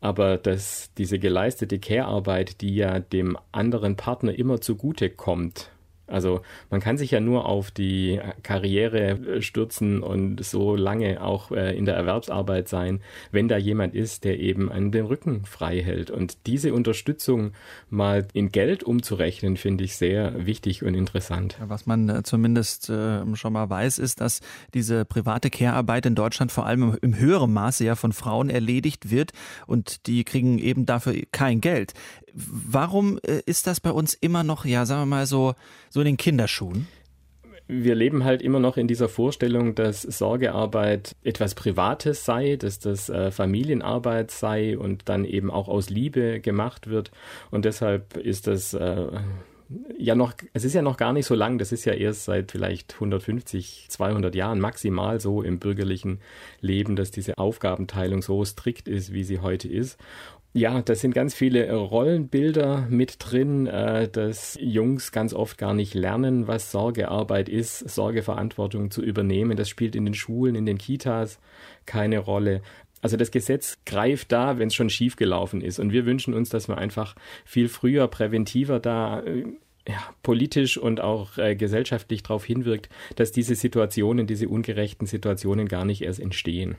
Aber 0.00 0.36
dass 0.36 0.90
diese 0.98 1.20
geleistete 1.20 1.78
Care-Arbeit, 1.78 2.60
die 2.62 2.74
ja 2.74 2.98
dem 2.98 3.38
anderen 3.52 3.96
Partner 3.96 4.36
immer 4.36 4.60
zugute 4.60 5.08
kommt, 5.08 5.70
also 6.06 6.42
man 6.70 6.80
kann 6.80 6.98
sich 6.98 7.10
ja 7.10 7.20
nur 7.20 7.46
auf 7.46 7.70
die 7.70 8.20
Karriere 8.42 9.40
stürzen 9.42 10.02
und 10.02 10.44
so 10.44 10.76
lange 10.76 11.22
auch 11.22 11.50
äh, 11.50 11.76
in 11.76 11.84
der 11.86 11.94
Erwerbsarbeit 11.94 12.68
sein, 12.68 13.00
wenn 13.32 13.48
da 13.48 13.56
jemand 13.56 13.94
ist, 13.94 14.24
der 14.24 14.38
eben 14.38 14.70
einen 14.70 14.92
den 14.92 15.06
Rücken 15.06 15.44
frei 15.46 15.82
hält. 15.82 16.10
Und 16.10 16.46
diese 16.46 16.74
Unterstützung 16.74 17.52
mal 17.88 18.26
in 18.32 18.52
Geld 18.52 18.82
umzurechnen, 18.82 19.56
finde 19.56 19.84
ich 19.84 19.96
sehr 19.96 20.46
wichtig 20.46 20.82
und 20.82 20.94
interessant. 20.94 21.56
Was 21.60 21.86
man 21.86 22.08
äh, 22.08 22.22
zumindest 22.22 22.90
äh, 22.90 23.24
schon 23.34 23.52
mal 23.52 23.70
weiß, 23.70 23.98
ist, 23.98 24.20
dass 24.20 24.40
diese 24.74 25.04
private 25.04 25.50
Care-Arbeit 25.50 26.06
in 26.06 26.14
Deutschland 26.14 26.52
vor 26.52 26.66
allem 26.66 26.96
im 27.00 27.18
höheren 27.18 27.52
Maße 27.52 27.84
ja 27.84 27.94
von 27.94 28.12
Frauen 28.12 28.50
erledigt 28.50 29.10
wird 29.10 29.32
und 29.66 30.06
die 30.06 30.24
kriegen 30.24 30.58
eben 30.58 30.86
dafür 30.86 31.14
kein 31.32 31.60
Geld. 31.60 31.94
Warum 32.34 33.18
ist 33.46 33.66
das 33.68 33.80
bei 33.80 33.92
uns 33.92 34.14
immer 34.14 34.42
noch, 34.42 34.64
ja, 34.64 34.86
sagen 34.86 35.02
wir 35.02 35.06
mal 35.06 35.26
so, 35.26 35.54
so 35.88 36.00
in 36.00 36.06
den 36.06 36.16
Kinderschuhen? 36.16 36.88
wir 37.66 37.94
leben 37.94 38.24
halt 38.24 38.42
immer 38.42 38.60
noch 38.60 38.76
in 38.76 38.88
dieser 38.88 39.08
Vorstellung, 39.08 39.74
dass 39.74 40.02
Sorgearbeit 40.02 41.16
etwas 41.22 41.54
Privates 41.54 42.24
sei, 42.24 42.56
dass 42.56 42.78
das 42.78 43.08
äh, 43.08 43.30
Familienarbeit 43.30 44.30
sei 44.30 44.76
und 44.76 45.08
dann 45.08 45.24
eben 45.24 45.50
auch 45.50 45.68
aus 45.68 45.88
Liebe 45.88 46.40
gemacht 46.40 46.88
wird. 46.88 47.10
Und 47.50 47.64
deshalb 47.64 48.18
ist 48.18 48.48
das 48.48 48.74
äh, 48.74 49.06
ja 49.98 50.14
noch, 50.14 50.34
es 50.52 50.64
ist 50.64 50.74
ja 50.74 50.82
noch 50.82 50.98
gar 50.98 51.14
nicht 51.14 51.24
so 51.24 51.34
lang, 51.34 51.56
das 51.56 51.72
ist 51.72 51.86
ja 51.86 51.94
erst 51.94 52.24
seit 52.24 52.52
vielleicht 52.52 52.94
150, 52.94 53.86
200 53.88 54.34
Jahren 54.34 54.60
maximal 54.60 55.18
so 55.18 55.42
im 55.42 55.58
bürgerlichen 55.58 56.20
Leben, 56.60 56.96
dass 56.96 57.10
diese 57.10 57.38
Aufgabenteilung 57.38 58.20
so 58.20 58.44
strikt 58.44 58.88
ist, 58.88 59.14
wie 59.14 59.24
sie 59.24 59.40
heute 59.40 59.68
ist. 59.68 59.98
Ja, 60.56 60.82
da 60.82 60.94
sind 60.94 61.14
ganz 61.14 61.34
viele 61.34 61.68
Rollenbilder 61.74 62.86
mit 62.88 63.16
drin, 63.18 63.66
äh, 63.66 64.08
dass 64.08 64.56
Jungs 64.60 65.10
ganz 65.10 65.34
oft 65.34 65.58
gar 65.58 65.74
nicht 65.74 65.94
lernen, 65.94 66.46
was 66.46 66.70
Sorgearbeit 66.70 67.48
ist, 67.48 67.80
Sorgeverantwortung 67.90 68.92
zu 68.92 69.02
übernehmen. 69.02 69.56
Das 69.56 69.68
spielt 69.68 69.96
in 69.96 70.04
den 70.04 70.14
Schulen, 70.14 70.54
in 70.54 70.64
den 70.64 70.78
Kitas 70.78 71.40
keine 71.86 72.20
Rolle. 72.20 72.62
Also 73.02 73.16
das 73.16 73.32
Gesetz 73.32 73.78
greift 73.84 74.30
da, 74.30 74.56
wenn 74.56 74.68
es 74.68 74.74
schon 74.76 74.90
schiefgelaufen 74.90 75.60
ist. 75.60 75.80
Und 75.80 75.92
wir 75.92 76.06
wünschen 76.06 76.34
uns, 76.34 76.50
dass 76.50 76.68
man 76.68 76.78
einfach 76.78 77.16
viel 77.44 77.68
früher, 77.68 78.06
präventiver 78.06 78.78
da 78.78 79.22
äh, 79.22 79.44
ja, 79.88 79.98
politisch 80.22 80.78
und 80.78 81.00
auch 81.00 81.36
äh, 81.36 81.56
gesellschaftlich 81.56 82.22
darauf 82.22 82.44
hinwirkt, 82.44 82.88
dass 83.16 83.32
diese 83.32 83.54
Situationen, 83.54 84.26
diese 84.26 84.48
ungerechten 84.48 85.06
Situationen 85.06 85.68
gar 85.68 85.84
nicht 85.84 86.02
erst 86.02 86.20
entstehen. 86.20 86.76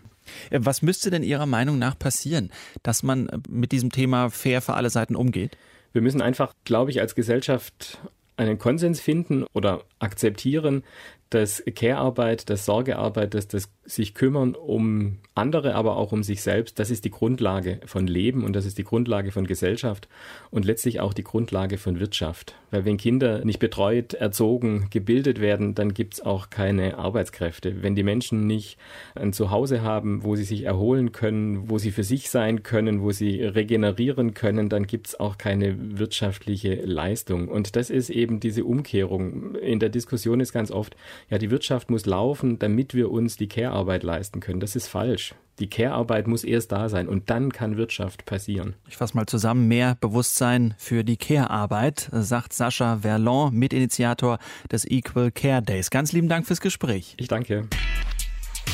Äh, 0.49 0.59
was 0.63 0.81
müsste 0.81 1.11
denn 1.11 1.23
Ihrer 1.23 1.45
Meinung 1.45 1.77
nach 1.77 1.97
passieren, 1.97 2.51
dass 2.81 3.03
man 3.03 3.29
äh, 3.29 3.37
mit 3.47 3.71
diesem 3.71 3.91
Thema 3.91 4.29
fair 4.29 4.61
für 4.61 4.73
alle 4.73 4.89
Seiten 4.89 5.15
umgeht? 5.15 5.57
Wir 5.93 6.01
müssen 6.01 6.21
einfach, 6.21 6.53
glaube 6.65 6.91
ich, 6.91 6.99
als 6.99 7.15
Gesellschaft 7.15 7.99
einen 8.38 8.58
Konsens 8.58 9.00
finden 9.00 9.45
oder 9.54 9.84
akzeptieren, 10.00 10.84
dass 11.30 11.63
Care-Arbeit, 11.76 12.50
dass 12.50 12.65
Sorgearbeit, 12.65 13.34
dass 13.34 13.48
das 13.48 13.69
sich 13.84 14.13
kümmern 14.13 14.56
um 14.56 15.17
andere, 15.36 15.76
aber 15.76 15.98
auch 15.98 16.12
um 16.12 16.24
sich 16.24 16.41
selbst, 16.41 16.80
das 16.80 16.89
ist 16.89 17.06
die 17.06 17.12
Grundlage 17.12 17.82
von 17.86 18.08
Leben 18.08 18.43
und 18.43 18.56
das 18.56 18.65
ist 18.65 18.78
die 18.78 18.84
Grundlage 18.84 19.32
von 19.32 19.45
Gesellschaft 19.45 20.08
und 20.50 20.65
letztlich 20.65 21.02
auch 21.02 21.13
die 21.13 21.24
Grundlage 21.24 21.78
von 21.78 22.00
Wirtschaft. 22.00 22.56
Weil 22.71 22.86
wenn 22.86 22.98
Kinder 22.98 23.43
nicht 23.43 23.60
betreut, 23.60 24.13
erzogen, 24.13 24.88
gebildet 24.89 25.39
werden, 25.39 25.76
dann 25.76 25.93
gibt 25.93 26.15
es 26.15 26.21
auch 26.21 26.50
keine 26.50 26.98
Arbeitskräfte. 26.98 27.84
Wenn 27.84 27.95
die 27.95 28.04
Menschen 28.04 28.48
nicht 28.48 28.78
ein 29.13 29.34
Zuhause 29.34 29.82
haben, 29.82 30.24
wo 30.24 30.36
sie 30.36 30.43
sich 30.43 30.63
erholen 30.63 31.12
können, 31.12 31.69
wo 31.69 31.78
sie 31.78 31.91
für 31.91 32.04
sich 32.04 32.30
sein 32.30 32.63
können, 32.63 33.02
wo 33.02 33.12
sie 33.12 33.41
regenerieren 33.43 34.34
können, 34.34 34.69
dann 34.69 34.88
gibt 34.88 35.08
es 35.08 35.19
auch 35.19 35.38
keine 35.38 36.00
wirtschaftliche 36.00 36.76
Leistung. 36.76 37.50
Und 37.50 37.76
das 37.76 37.89
ist 37.89 38.10
eben 38.10 38.24
diese 38.29 38.65
Umkehrung. 38.65 39.55
In 39.55 39.79
der 39.79 39.89
Diskussion 39.89 40.39
ist 40.39 40.53
ganz 40.53 40.71
oft, 40.71 40.95
ja, 41.29 41.38
die 41.38 41.51
Wirtschaft 41.51 41.89
muss 41.89 42.05
laufen, 42.05 42.59
damit 42.59 42.93
wir 42.93 43.11
uns 43.11 43.38
die 43.38 43.47
Care-Arbeit 43.47 44.03
leisten 44.03 44.39
können. 44.39 44.59
Das 44.59 44.75
ist 44.75 44.88
falsch. 44.88 45.35
Die 45.59 45.69
Care-Arbeit 45.69 46.27
muss 46.27 46.43
erst 46.43 46.71
da 46.71 46.89
sein 46.89 47.07
und 47.07 47.29
dann 47.29 47.51
kann 47.51 47.77
Wirtschaft 47.77 48.25
passieren. 48.25 48.75
Ich 48.89 48.97
fasse 48.97 49.15
mal 49.15 49.25
zusammen, 49.25 49.67
mehr 49.67 49.95
Bewusstsein 49.95 50.75
für 50.77 51.03
die 51.03 51.17
Care-Arbeit, 51.17 52.09
sagt 52.11 52.51
Sascha 52.51 52.99
Verlon, 52.99 53.53
Mitinitiator 53.53 54.39
des 54.71 54.85
Equal 54.89 55.31
Care 55.31 55.61
Days. 55.61 55.89
Ganz 55.89 56.11
lieben 56.11 56.27
Dank 56.27 56.45
fürs 56.45 56.59
Gespräch. 56.59 57.15
Ich 57.17 57.29
danke. 57.29 57.67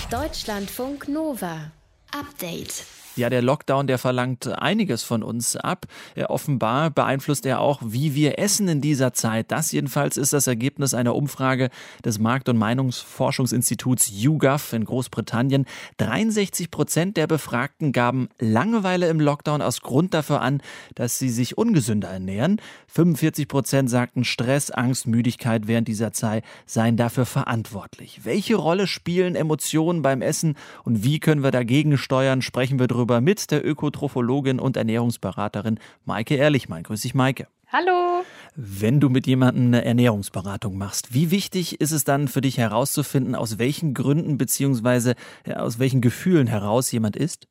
Deutschlandfunk 0.09 1.07
Nova. 1.07 1.71
Update. 2.11 2.85
Ja, 3.17 3.29
der 3.29 3.41
Lockdown, 3.41 3.87
der 3.87 3.97
verlangt 3.97 4.47
einiges 4.47 5.03
von 5.03 5.21
uns 5.21 5.57
ab. 5.57 5.85
Er 6.15 6.29
offenbar 6.29 6.89
beeinflusst 6.91 7.45
er 7.45 7.59
auch, 7.59 7.81
wie 7.83 8.15
wir 8.15 8.39
essen 8.39 8.69
in 8.69 8.79
dieser 8.79 9.11
Zeit. 9.11 9.51
Das 9.51 9.73
jedenfalls 9.73 10.15
ist 10.15 10.31
das 10.31 10.47
Ergebnis 10.47 10.93
einer 10.93 11.13
Umfrage 11.13 11.69
des 12.05 12.19
Markt- 12.19 12.47
und 12.47 12.57
Meinungsforschungsinstituts 12.57 14.11
YouGov 14.13 14.71
in 14.71 14.85
Großbritannien. 14.85 15.65
63 15.97 16.71
Prozent 16.71 17.17
der 17.17 17.27
Befragten 17.27 17.91
gaben 17.91 18.29
Langeweile 18.39 19.09
im 19.09 19.19
Lockdown 19.19 19.61
aus 19.61 19.81
Grund 19.81 20.13
dafür 20.13 20.39
an, 20.39 20.61
dass 20.95 21.19
sie 21.19 21.29
sich 21.29 21.57
ungesünder 21.57 22.07
ernähren. 22.07 22.61
45 22.87 23.49
Prozent 23.49 23.89
sagten, 23.89 24.23
Stress, 24.23 24.71
Angst, 24.71 25.05
Müdigkeit 25.05 25.67
während 25.67 25.89
dieser 25.89 26.13
Zeit 26.13 26.45
seien 26.65 26.95
dafür 26.95 27.25
verantwortlich. 27.25 28.21
Welche 28.23 28.55
Rolle 28.55 28.87
spielen 28.87 29.35
Emotionen 29.35 30.01
beim 30.01 30.21
Essen 30.21 30.55
und 30.85 31.03
wie 31.03 31.19
können 31.19 31.43
wir 31.43 31.51
dagegen 31.51 31.97
steuern? 31.97 32.41
Sprechen 32.41 32.79
wir 32.79 32.87
darüber 32.87 33.00
darüber 33.01 33.19
mit 33.19 33.49
der 33.49 33.65
Ökotrophologin 33.65 34.59
und 34.59 34.77
Ernährungsberaterin 34.77 35.79
Maike 36.05 36.35
Ehrlichmann. 36.35 36.83
Grüß 36.83 37.01
dich, 37.01 37.15
Maike. 37.15 37.47
Hallo. 37.67 38.23
Wenn 38.55 38.99
du 38.99 39.09
mit 39.09 39.25
jemandem 39.25 39.67
eine 39.67 39.83
Ernährungsberatung 39.83 40.77
machst, 40.77 41.15
wie 41.15 41.31
wichtig 41.31 41.81
ist 41.81 41.91
es 41.91 42.03
dann 42.03 42.27
für 42.27 42.41
dich 42.41 42.59
herauszufinden, 42.59 43.33
aus 43.33 43.57
welchen 43.57 43.95
Gründen 43.95 44.37
bzw. 44.37 45.13
aus 45.55 45.79
welchen 45.79 46.01
Gefühlen 46.01 46.45
heraus 46.45 46.91
jemand 46.91 47.15
ist? 47.15 47.47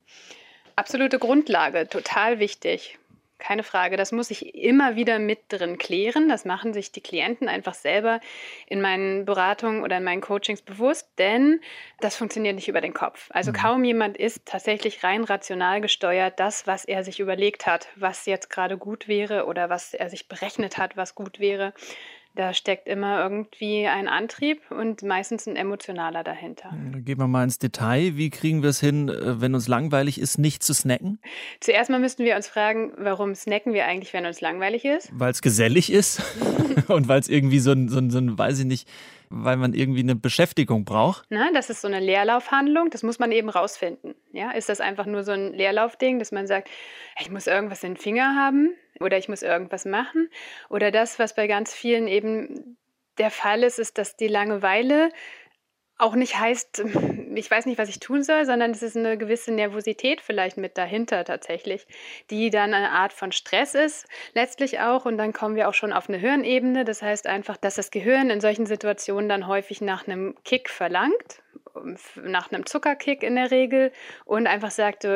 Absolute 0.77 1.19
Grundlage, 1.19 1.89
total 1.89 2.39
wichtig. 2.39 3.00
Keine 3.41 3.63
Frage, 3.63 3.97
das 3.97 4.13
muss 4.13 4.31
ich 4.31 4.55
immer 4.55 4.95
wieder 4.97 5.19
mit 5.19 5.41
drin 5.49 5.79
klären. 5.79 6.29
Das 6.29 6.45
machen 6.45 6.73
sich 6.73 6.93
die 6.93 7.01
Klienten 7.01 7.49
einfach 7.49 7.75
selber 7.75 8.21
in 8.67 8.81
meinen 8.81 9.25
Beratungen 9.25 9.83
oder 9.83 9.97
in 9.97 10.05
meinen 10.05 10.21
Coachings 10.21 10.63
bewusst, 10.63 11.09
denn 11.19 11.61
das 12.01 12.17
funktioniert 12.17 12.55
nicht 12.55 12.69
über 12.69 12.81
den 12.81 12.95
Kopf. 12.95 13.29
Also 13.31 13.51
mhm. 13.51 13.57
kaum 13.57 13.85
jemand 13.85 14.17
ist 14.17 14.47
tatsächlich 14.47 15.03
rein 15.03 15.25
rational 15.25 15.81
gesteuert, 15.81 16.39
das, 16.39 16.67
was 16.67 16.85
er 16.85 17.03
sich 17.03 17.19
überlegt 17.19 17.67
hat, 17.67 17.89
was 17.97 18.27
jetzt 18.27 18.51
gerade 18.51 18.79
gut 18.79 19.09
wäre 19.09 19.47
oder 19.47 19.71
was 19.71 19.95
er 19.95 20.11
sich 20.11 20.29
berechnet 20.29 20.79
hat, 20.79 20.97
was 20.97 21.15
gut 21.15 21.41
wäre. 21.41 21.73
Da 22.37 22.55
steckt 22.55 22.87
immer 22.87 23.21
irgendwie 23.21 23.87
ein 23.87 24.07
Antrieb 24.07 24.71
und 24.71 25.03
meistens 25.03 25.49
ein 25.49 25.57
emotionaler 25.57 26.23
dahinter. 26.23 26.71
Gehen 26.97 27.19
wir 27.19 27.27
mal 27.27 27.45
ins 27.45 27.59
Detail. 27.59 28.17
Wie 28.17 28.31
kriegen 28.31 28.63
wir 28.63 28.71
es 28.71 28.81
hin, 28.81 29.09
äh, 29.09 29.41
wenn 29.41 29.55
uns 29.55 29.67
langweilig 29.67 30.21
ist, 30.21 30.39
nicht 30.39 30.63
zu 30.63 30.73
snacken? 30.73 31.19
Zuerst 31.59 31.91
mal 31.91 31.99
müssten 31.99 32.25
wir 32.25 32.37
uns 32.37 32.47
fragen, 32.47 32.93
warum 32.97 33.35
snacken 33.35 33.73
wir 33.73 33.85
eigentlich, 33.85 34.13
wenn 34.13 34.27
uns 34.27 34.41
langweilig 34.41 34.85
ist? 34.85 35.11
Weil 35.13 35.33
es 35.33 35.43
gesellig 35.43 35.93
ist 35.93 36.23
und 36.89 37.09
weil 37.09 37.21
es 37.21 37.29
irgendwie 37.29 37.59
so 37.59 37.73
ein, 37.73 37.89
so, 37.89 37.99
ein, 37.99 38.11
so 38.11 38.19
ein, 38.19 38.39
weiß 38.39 38.61
ich 38.61 38.67
nicht, 38.67 38.89
weil 39.31 39.57
man 39.57 39.73
irgendwie 39.73 40.01
eine 40.01 40.17
Beschäftigung 40.17 40.85
braucht? 40.85 41.25
Na, 41.31 41.51
das 41.53 41.71
ist 41.71 41.81
so 41.81 41.89
eine 41.89 42.01
Leerlaufhandlung, 42.01 42.91
das 42.91 43.03
muss 43.03 43.19
man 43.19 43.33
eben 43.33 43.49
rausfinden. 43.49 44.15
Ja, 44.33 44.51
ist 44.51 44.69
das 44.69 44.81
einfach 44.81 45.07
nur 45.07 45.23
so 45.23 45.33
ein 45.33 45.55
Leerlaufding, 45.55 46.19
dass 46.19 46.33
man 46.33 46.47
sagt, 46.47 46.69
ich 47.21 47.31
muss 47.31 47.47
irgendwas 47.47 47.83
in 47.85 47.95
den 47.95 47.97
Finger 47.97 48.35
haben 48.37 48.75
oder 48.99 49.17
ich 49.17 49.29
muss 49.29 49.43
irgendwas 49.43 49.85
machen? 49.85 50.29
Oder 50.69 50.91
das, 50.91 51.19
was 51.19 51.35
bei 51.35 51.47
ganz 51.47 51.73
vielen 51.73 52.09
eben 52.09 52.77
der 53.19 53.31
Fall 53.31 53.63
ist, 53.63 53.79
ist, 53.79 53.99
dass 53.99 54.17
die 54.17 54.29
Langeweile 54.29 55.11
auch 55.97 56.17
nicht 56.17 56.39
heißt, 56.39 56.83
ich 57.35 57.51
weiß 57.51 57.67
nicht, 57.67 57.79
was 57.79 57.89
ich 57.89 58.01
tun 58.01 58.23
soll, 58.23 58.45
sondern 58.45 58.71
es 58.71 58.83
ist 58.83 58.97
eine 58.97 59.17
gewisse 59.17 59.53
Nervosität 59.53 60.21
vielleicht 60.21 60.57
mit 60.57 60.77
dahinter 60.77 61.25
tatsächlich, 61.25 61.87
die 62.31 62.51
dann 62.51 62.75
eine 62.75 62.91
Art 62.91 63.13
von 63.13 63.33
Stress 63.33 63.75
ist, 63.75 64.07
letztlich 64.35 64.81
auch. 64.81 65.05
Und 65.05 65.19
dann 65.19 65.33
kommen 65.33 65.57
wir 65.57 65.69
auch 65.69 65.75
schon 65.75 65.93
auf 65.93 66.09
eine 66.09 66.19
Hirnebene. 66.19 66.85
Das 66.85 67.03
heißt 67.03 67.27
einfach, 67.27 67.57
dass 67.57 67.77
das 67.77 67.91
Gehirn 67.91 68.31
in 68.31 68.41
solchen 68.41 68.67
Situationen 68.67 69.29
dann 69.29 69.47
häufig 69.47 69.81
nach 69.81 70.07
einem 70.07 70.35
Kick 70.45 70.71
verlangt, 70.71 71.43
nach 72.17 72.51
einem 72.51 72.67
Zuckerkick 72.67 73.23
in 73.23 73.37
der 73.37 73.51
Regel 73.51 73.93
und 74.25 74.47
einfach 74.47 74.71
sagt, 74.71 75.07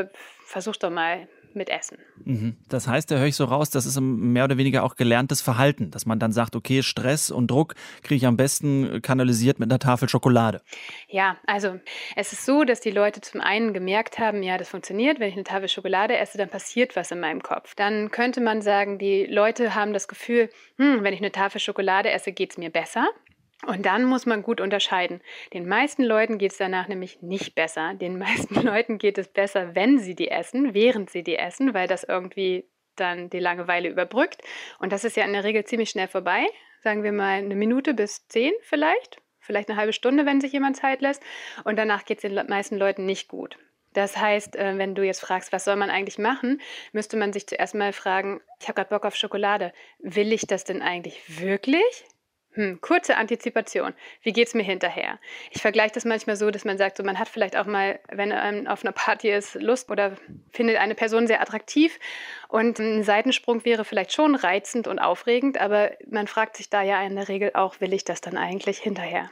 versuch 0.44 0.76
doch 0.76 0.90
mal 0.90 1.28
mit 1.56 1.68
Essen. 1.68 1.98
Mhm. 2.24 2.56
Das 2.68 2.88
heißt, 2.88 3.10
da 3.10 3.16
höre 3.16 3.26
ich 3.26 3.36
so 3.36 3.44
raus, 3.44 3.70
das 3.70 3.86
ist 3.86 4.00
mehr 4.00 4.44
oder 4.44 4.56
weniger 4.56 4.82
auch 4.84 4.96
gelerntes 4.96 5.40
Verhalten, 5.40 5.90
dass 5.90 6.06
man 6.06 6.18
dann 6.18 6.32
sagt, 6.32 6.56
okay, 6.56 6.82
Stress 6.82 7.30
und 7.30 7.50
Druck 7.50 7.74
kriege 8.02 8.16
ich 8.16 8.26
am 8.26 8.36
besten 8.36 9.00
kanalisiert 9.02 9.58
mit 9.58 9.70
einer 9.70 9.78
Tafel 9.78 10.08
Schokolade. 10.08 10.62
Ja, 11.08 11.36
also 11.46 11.78
es 12.16 12.32
ist 12.32 12.44
so, 12.46 12.64
dass 12.64 12.80
die 12.80 12.90
Leute 12.90 13.20
zum 13.20 13.40
einen 13.40 13.72
gemerkt 13.72 14.18
haben, 14.18 14.42
ja, 14.42 14.58
das 14.58 14.68
funktioniert, 14.68 15.20
wenn 15.20 15.28
ich 15.28 15.34
eine 15.34 15.44
Tafel 15.44 15.68
Schokolade 15.68 16.16
esse, 16.16 16.38
dann 16.38 16.48
passiert 16.48 16.96
was 16.96 17.10
in 17.10 17.20
meinem 17.20 17.42
Kopf. 17.42 17.74
Dann 17.74 18.10
könnte 18.10 18.40
man 18.40 18.62
sagen, 18.62 18.98
die 18.98 19.26
Leute 19.26 19.74
haben 19.74 19.92
das 19.92 20.08
Gefühl, 20.08 20.48
hm, 20.76 21.02
wenn 21.02 21.14
ich 21.14 21.20
eine 21.20 21.32
Tafel 21.32 21.60
Schokolade 21.60 22.10
esse, 22.10 22.32
geht 22.32 22.52
es 22.52 22.58
mir 22.58 22.70
besser. 22.70 23.08
Und 23.66 23.86
dann 23.86 24.04
muss 24.04 24.26
man 24.26 24.42
gut 24.42 24.60
unterscheiden. 24.60 25.20
Den 25.52 25.66
meisten 25.66 26.02
Leuten 26.02 26.38
geht 26.38 26.52
es 26.52 26.58
danach 26.58 26.88
nämlich 26.88 27.22
nicht 27.22 27.54
besser. 27.54 27.94
Den 27.94 28.18
meisten 28.18 28.54
Leuten 28.60 28.98
geht 28.98 29.18
es 29.18 29.28
besser, 29.28 29.74
wenn 29.74 29.98
sie 29.98 30.14
die 30.14 30.28
essen, 30.28 30.74
während 30.74 31.10
sie 31.10 31.22
die 31.22 31.36
essen, 31.36 31.74
weil 31.74 31.88
das 31.88 32.04
irgendwie 32.04 32.68
dann 32.96 33.30
die 33.30 33.40
Langeweile 33.40 33.88
überbrückt. 33.88 34.42
Und 34.78 34.92
das 34.92 35.04
ist 35.04 35.16
ja 35.16 35.24
in 35.24 35.32
der 35.32 35.44
Regel 35.44 35.64
ziemlich 35.64 35.90
schnell 35.90 36.08
vorbei. 36.08 36.46
Sagen 36.82 37.02
wir 37.02 37.12
mal 37.12 37.38
eine 37.38 37.54
Minute 37.54 37.94
bis 37.94 38.28
zehn 38.28 38.52
vielleicht. 38.62 39.20
Vielleicht 39.40 39.68
eine 39.68 39.78
halbe 39.78 39.92
Stunde, 39.92 40.24
wenn 40.26 40.40
sich 40.40 40.52
jemand 40.52 40.76
Zeit 40.76 41.02
lässt. 41.02 41.22
Und 41.64 41.76
danach 41.76 42.04
geht 42.04 42.18
es 42.18 42.22
den 42.22 42.34
meisten 42.48 42.76
Leuten 42.76 43.04
nicht 43.04 43.28
gut. 43.28 43.58
Das 43.92 44.16
heißt, 44.16 44.56
äh, 44.56 44.76
wenn 44.76 44.94
du 44.94 45.02
jetzt 45.02 45.20
fragst, 45.20 45.52
was 45.52 45.64
soll 45.64 45.76
man 45.76 45.90
eigentlich 45.90 46.18
machen, 46.18 46.60
müsste 46.92 47.16
man 47.16 47.32
sich 47.32 47.46
zuerst 47.46 47.74
mal 47.74 47.92
fragen, 47.92 48.40
ich 48.60 48.68
habe 48.68 48.74
gerade 48.74 48.90
Bock 48.90 49.04
auf 49.04 49.16
Schokolade. 49.16 49.72
Will 50.00 50.32
ich 50.32 50.46
das 50.46 50.64
denn 50.64 50.82
eigentlich 50.82 51.40
wirklich? 51.40 52.04
Hm, 52.54 52.80
kurze 52.80 53.16
Antizipation. 53.16 53.94
Wie 54.22 54.32
geht 54.32 54.46
es 54.46 54.54
mir 54.54 54.62
hinterher? 54.62 55.18
Ich 55.50 55.60
vergleiche 55.60 55.94
das 55.94 56.04
manchmal 56.04 56.36
so, 56.36 56.52
dass 56.52 56.64
man 56.64 56.78
sagt, 56.78 56.96
so 56.96 57.02
man 57.02 57.18
hat 57.18 57.28
vielleicht 57.28 57.56
auch 57.56 57.66
mal, 57.66 57.98
wenn 58.12 58.28
man 58.28 58.68
auf 58.68 58.84
einer 58.84 58.92
Party 58.92 59.30
ist, 59.30 59.56
Lust 59.56 59.90
oder 59.90 60.16
findet 60.52 60.76
eine 60.76 60.94
Person 60.94 61.26
sehr 61.26 61.40
attraktiv 61.40 61.98
und 62.48 62.78
ein 62.78 63.02
Seitensprung 63.02 63.64
wäre 63.64 63.84
vielleicht 63.84 64.12
schon 64.12 64.36
reizend 64.36 64.86
und 64.86 65.00
aufregend, 65.00 65.60
aber 65.60 65.90
man 66.08 66.28
fragt 66.28 66.56
sich 66.56 66.70
da 66.70 66.82
ja 66.82 67.02
in 67.02 67.16
der 67.16 67.28
Regel 67.28 67.50
auch, 67.54 67.80
will 67.80 67.92
ich 67.92 68.04
das 68.04 68.20
dann 68.20 68.36
eigentlich 68.36 68.78
hinterher? 68.78 69.30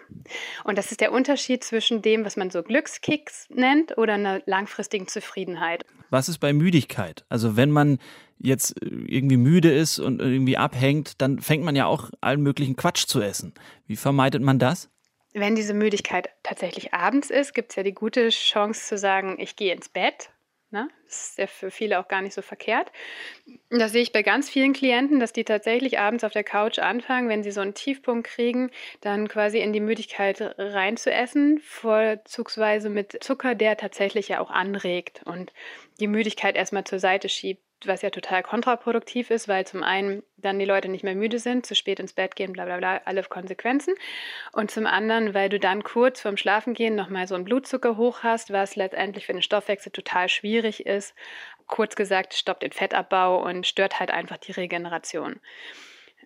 Und 0.64 0.76
das 0.76 0.90
ist 0.90 1.00
der 1.00 1.12
Unterschied 1.12 1.62
zwischen 1.62 2.02
dem, 2.02 2.24
was 2.24 2.36
man 2.36 2.50
so 2.50 2.64
Glückskicks 2.64 3.48
nennt 3.50 3.96
oder 3.98 4.14
einer 4.14 4.42
langfristigen 4.46 5.06
Zufriedenheit. 5.06 5.84
Was 6.10 6.28
ist 6.28 6.38
bei 6.38 6.52
Müdigkeit? 6.52 7.24
Also 7.28 7.56
wenn 7.56 7.70
man 7.70 8.00
jetzt 8.42 8.82
äh, 8.82 8.88
irgendwie 8.88 9.36
müde 9.36 9.72
ist 9.72 9.98
und 9.98 10.20
irgendwie 10.20 10.56
abhängt, 10.56 11.20
dann 11.20 11.38
fängt 11.40 11.64
man 11.64 11.76
ja 11.76 11.86
auch 11.86 12.10
allen 12.20 12.42
möglichen 12.42 12.76
Quatsch 12.76 13.06
zu 13.06 13.20
essen. 13.20 13.54
Wie 13.86 13.96
vermeidet 13.96 14.42
man 14.42 14.58
das? 14.58 14.90
Wenn 15.34 15.54
diese 15.54 15.72
Müdigkeit 15.72 16.28
tatsächlich 16.42 16.92
abends 16.92 17.30
ist, 17.30 17.54
gibt 17.54 17.70
es 17.70 17.76
ja 17.76 17.82
die 17.82 17.94
gute 17.94 18.28
Chance 18.28 18.86
zu 18.86 18.98
sagen, 18.98 19.36
ich 19.38 19.56
gehe 19.56 19.72
ins 19.72 19.88
Bett. 19.88 20.28
Ne? 20.70 20.88
Das 21.06 21.28
ist 21.28 21.38
ja 21.38 21.46
für 21.46 21.70
viele 21.70 22.00
auch 22.00 22.08
gar 22.08 22.22
nicht 22.22 22.34
so 22.34 22.40
verkehrt. 22.40 22.90
Das 23.68 23.92
sehe 23.92 24.00
ich 24.02 24.12
bei 24.12 24.22
ganz 24.22 24.48
vielen 24.48 24.72
Klienten, 24.72 25.20
dass 25.20 25.34
die 25.34 25.44
tatsächlich 25.44 25.98
abends 25.98 26.24
auf 26.24 26.32
der 26.32 26.44
Couch 26.44 26.78
anfangen, 26.78 27.28
wenn 27.28 27.42
sie 27.42 27.50
so 27.50 27.60
einen 27.60 27.74
Tiefpunkt 27.74 28.26
kriegen, 28.26 28.70
dann 29.02 29.28
quasi 29.28 29.58
in 29.58 29.74
die 29.74 29.80
Müdigkeit 29.80 30.54
reinzuessen, 30.58 31.60
vorzugsweise 31.60 32.88
mit 32.88 33.22
Zucker, 33.22 33.54
der 33.54 33.76
tatsächlich 33.76 34.28
ja 34.28 34.40
auch 34.40 34.50
anregt 34.50 35.22
und 35.26 35.52
die 36.00 36.06
Müdigkeit 36.08 36.56
erstmal 36.56 36.84
zur 36.84 36.98
Seite 36.98 37.28
schiebt 37.28 37.62
was 37.86 38.02
ja 38.02 38.10
total 38.10 38.42
kontraproduktiv 38.42 39.30
ist, 39.30 39.48
weil 39.48 39.66
zum 39.66 39.82
einen 39.82 40.22
dann 40.36 40.58
die 40.58 40.64
Leute 40.64 40.88
nicht 40.88 41.04
mehr 41.04 41.14
müde 41.14 41.38
sind, 41.38 41.66
zu 41.66 41.74
spät 41.74 42.00
ins 42.00 42.12
Bett 42.12 42.36
gehen, 42.36 42.52
bla 42.52 42.64
bla 42.64 42.76
bla, 42.76 43.00
alle 43.04 43.22
Konsequenzen. 43.22 43.94
Und 44.52 44.70
zum 44.70 44.86
anderen, 44.86 45.34
weil 45.34 45.48
du 45.48 45.58
dann 45.58 45.82
kurz 45.82 46.20
vorm 46.20 46.36
Schlafengehen 46.36 46.94
nochmal 46.94 47.26
so 47.26 47.34
einen 47.34 47.44
Blutzucker 47.44 47.96
hoch 47.96 48.22
hast, 48.22 48.52
was 48.52 48.76
letztendlich 48.76 49.26
für 49.26 49.32
den 49.32 49.42
Stoffwechsel 49.42 49.92
total 49.92 50.28
schwierig 50.28 50.86
ist. 50.86 51.14
Kurz 51.66 51.96
gesagt, 51.96 52.34
stoppt 52.34 52.62
den 52.62 52.72
Fettabbau 52.72 53.42
und 53.42 53.66
stört 53.66 54.00
halt 54.00 54.10
einfach 54.10 54.36
die 54.36 54.52
Regeneration. 54.52 55.40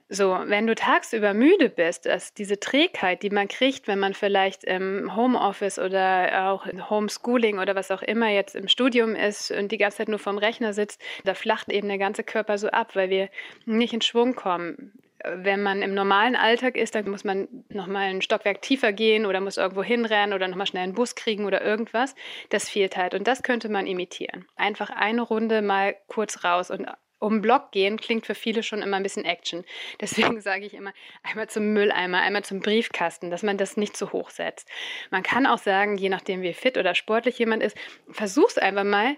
So, 0.08 0.38
wenn 0.44 0.68
du 0.68 0.76
tagsüber 0.76 1.34
müde 1.34 1.68
bist, 1.68 2.06
dass 2.06 2.32
diese 2.32 2.60
Trägheit, 2.60 3.24
die 3.24 3.30
man 3.30 3.48
kriegt, 3.48 3.88
wenn 3.88 3.98
man 3.98 4.14
vielleicht 4.14 4.62
im 4.62 5.16
Homeoffice 5.16 5.80
oder 5.80 6.48
auch 6.50 6.64
im 6.66 6.88
Homeschooling 6.88 7.58
oder 7.58 7.74
was 7.74 7.90
auch 7.90 8.02
immer 8.02 8.28
jetzt 8.28 8.54
im 8.54 8.68
Studium 8.68 9.16
ist 9.16 9.50
und 9.50 9.72
die 9.72 9.78
ganze 9.78 9.98
Zeit 9.98 10.08
nur 10.08 10.20
vorm 10.20 10.38
Rechner 10.38 10.72
sitzt, 10.74 11.02
da 11.24 11.34
flacht 11.34 11.72
eben 11.72 11.88
der 11.88 11.98
ganze 11.98 12.22
Körper 12.22 12.56
so 12.56 12.68
ab, 12.68 12.94
weil 12.94 13.10
wir 13.10 13.28
nicht 13.64 13.94
in 13.94 14.00
Schwung 14.00 14.36
kommen. 14.36 14.92
Wenn 15.24 15.60
man 15.60 15.82
im 15.82 15.94
normalen 15.94 16.36
Alltag 16.36 16.76
ist, 16.76 16.94
dann 16.94 17.10
muss 17.10 17.24
man 17.24 17.48
nochmal 17.68 18.04
ein 18.10 18.22
Stockwerk 18.22 18.62
tiefer 18.62 18.92
gehen 18.92 19.26
oder 19.26 19.40
muss 19.40 19.56
irgendwo 19.56 19.82
hinrennen 19.82 20.34
oder 20.34 20.46
nochmal 20.46 20.68
schnell 20.68 20.84
einen 20.84 20.94
Bus 20.94 21.16
kriegen 21.16 21.46
oder 21.46 21.64
irgendwas. 21.64 22.14
Das 22.50 22.68
fehlt 22.68 22.96
halt 22.96 23.14
und 23.14 23.26
das 23.26 23.42
könnte 23.42 23.68
man 23.68 23.88
imitieren. 23.88 24.46
Einfach 24.54 24.90
eine 24.90 25.22
Runde 25.22 25.62
mal 25.62 25.96
kurz 26.06 26.44
raus 26.44 26.70
und 26.70 26.86
um 27.18 27.34
den 27.34 27.42
Block 27.42 27.72
gehen 27.72 27.98
klingt 27.98 28.26
für 28.26 28.34
viele 28.34 28.62
schon 28.62 28.82
immer 28.82 28.96
ein 28.96 29.02
bisschen 29.02 29.24
Action. 29.24 29.64
Deswegen 30.00 30.40
sage 30.40 30.66
ich 30.66 30.74
immer, 30.74 30.92
einmal 31.22 31.48
zum 31.48 31.72
Mülleimer, 31.72 32.20
einmal 32.20 32.44
zum 32.44 32.60
Briefkasten, 32.60 33.30
dass 33.30 33.42
man 33.42 33.58
das 33.58 33.76
nicht 33.76 33.96
zu 33.96 34.12
hoch 34.12 34.30
setzt. 34.30 34.68
Man 35.10 35.22
kann 35.22 35.46
auch 35.46 35.58
sagen, 35.58 35.96
je 35.96 36.08
nachdem 36.08 36.42
wie 36.42 36.52
fit 36.52 36.78
oder 36.78 36.94
sportlich 36.94 37.38
jemand 37.38 37.62
ist, 37.62 37.76
versuch's 38.10 38.58
einfach 38.58 38.84
mal, 38.84 39.16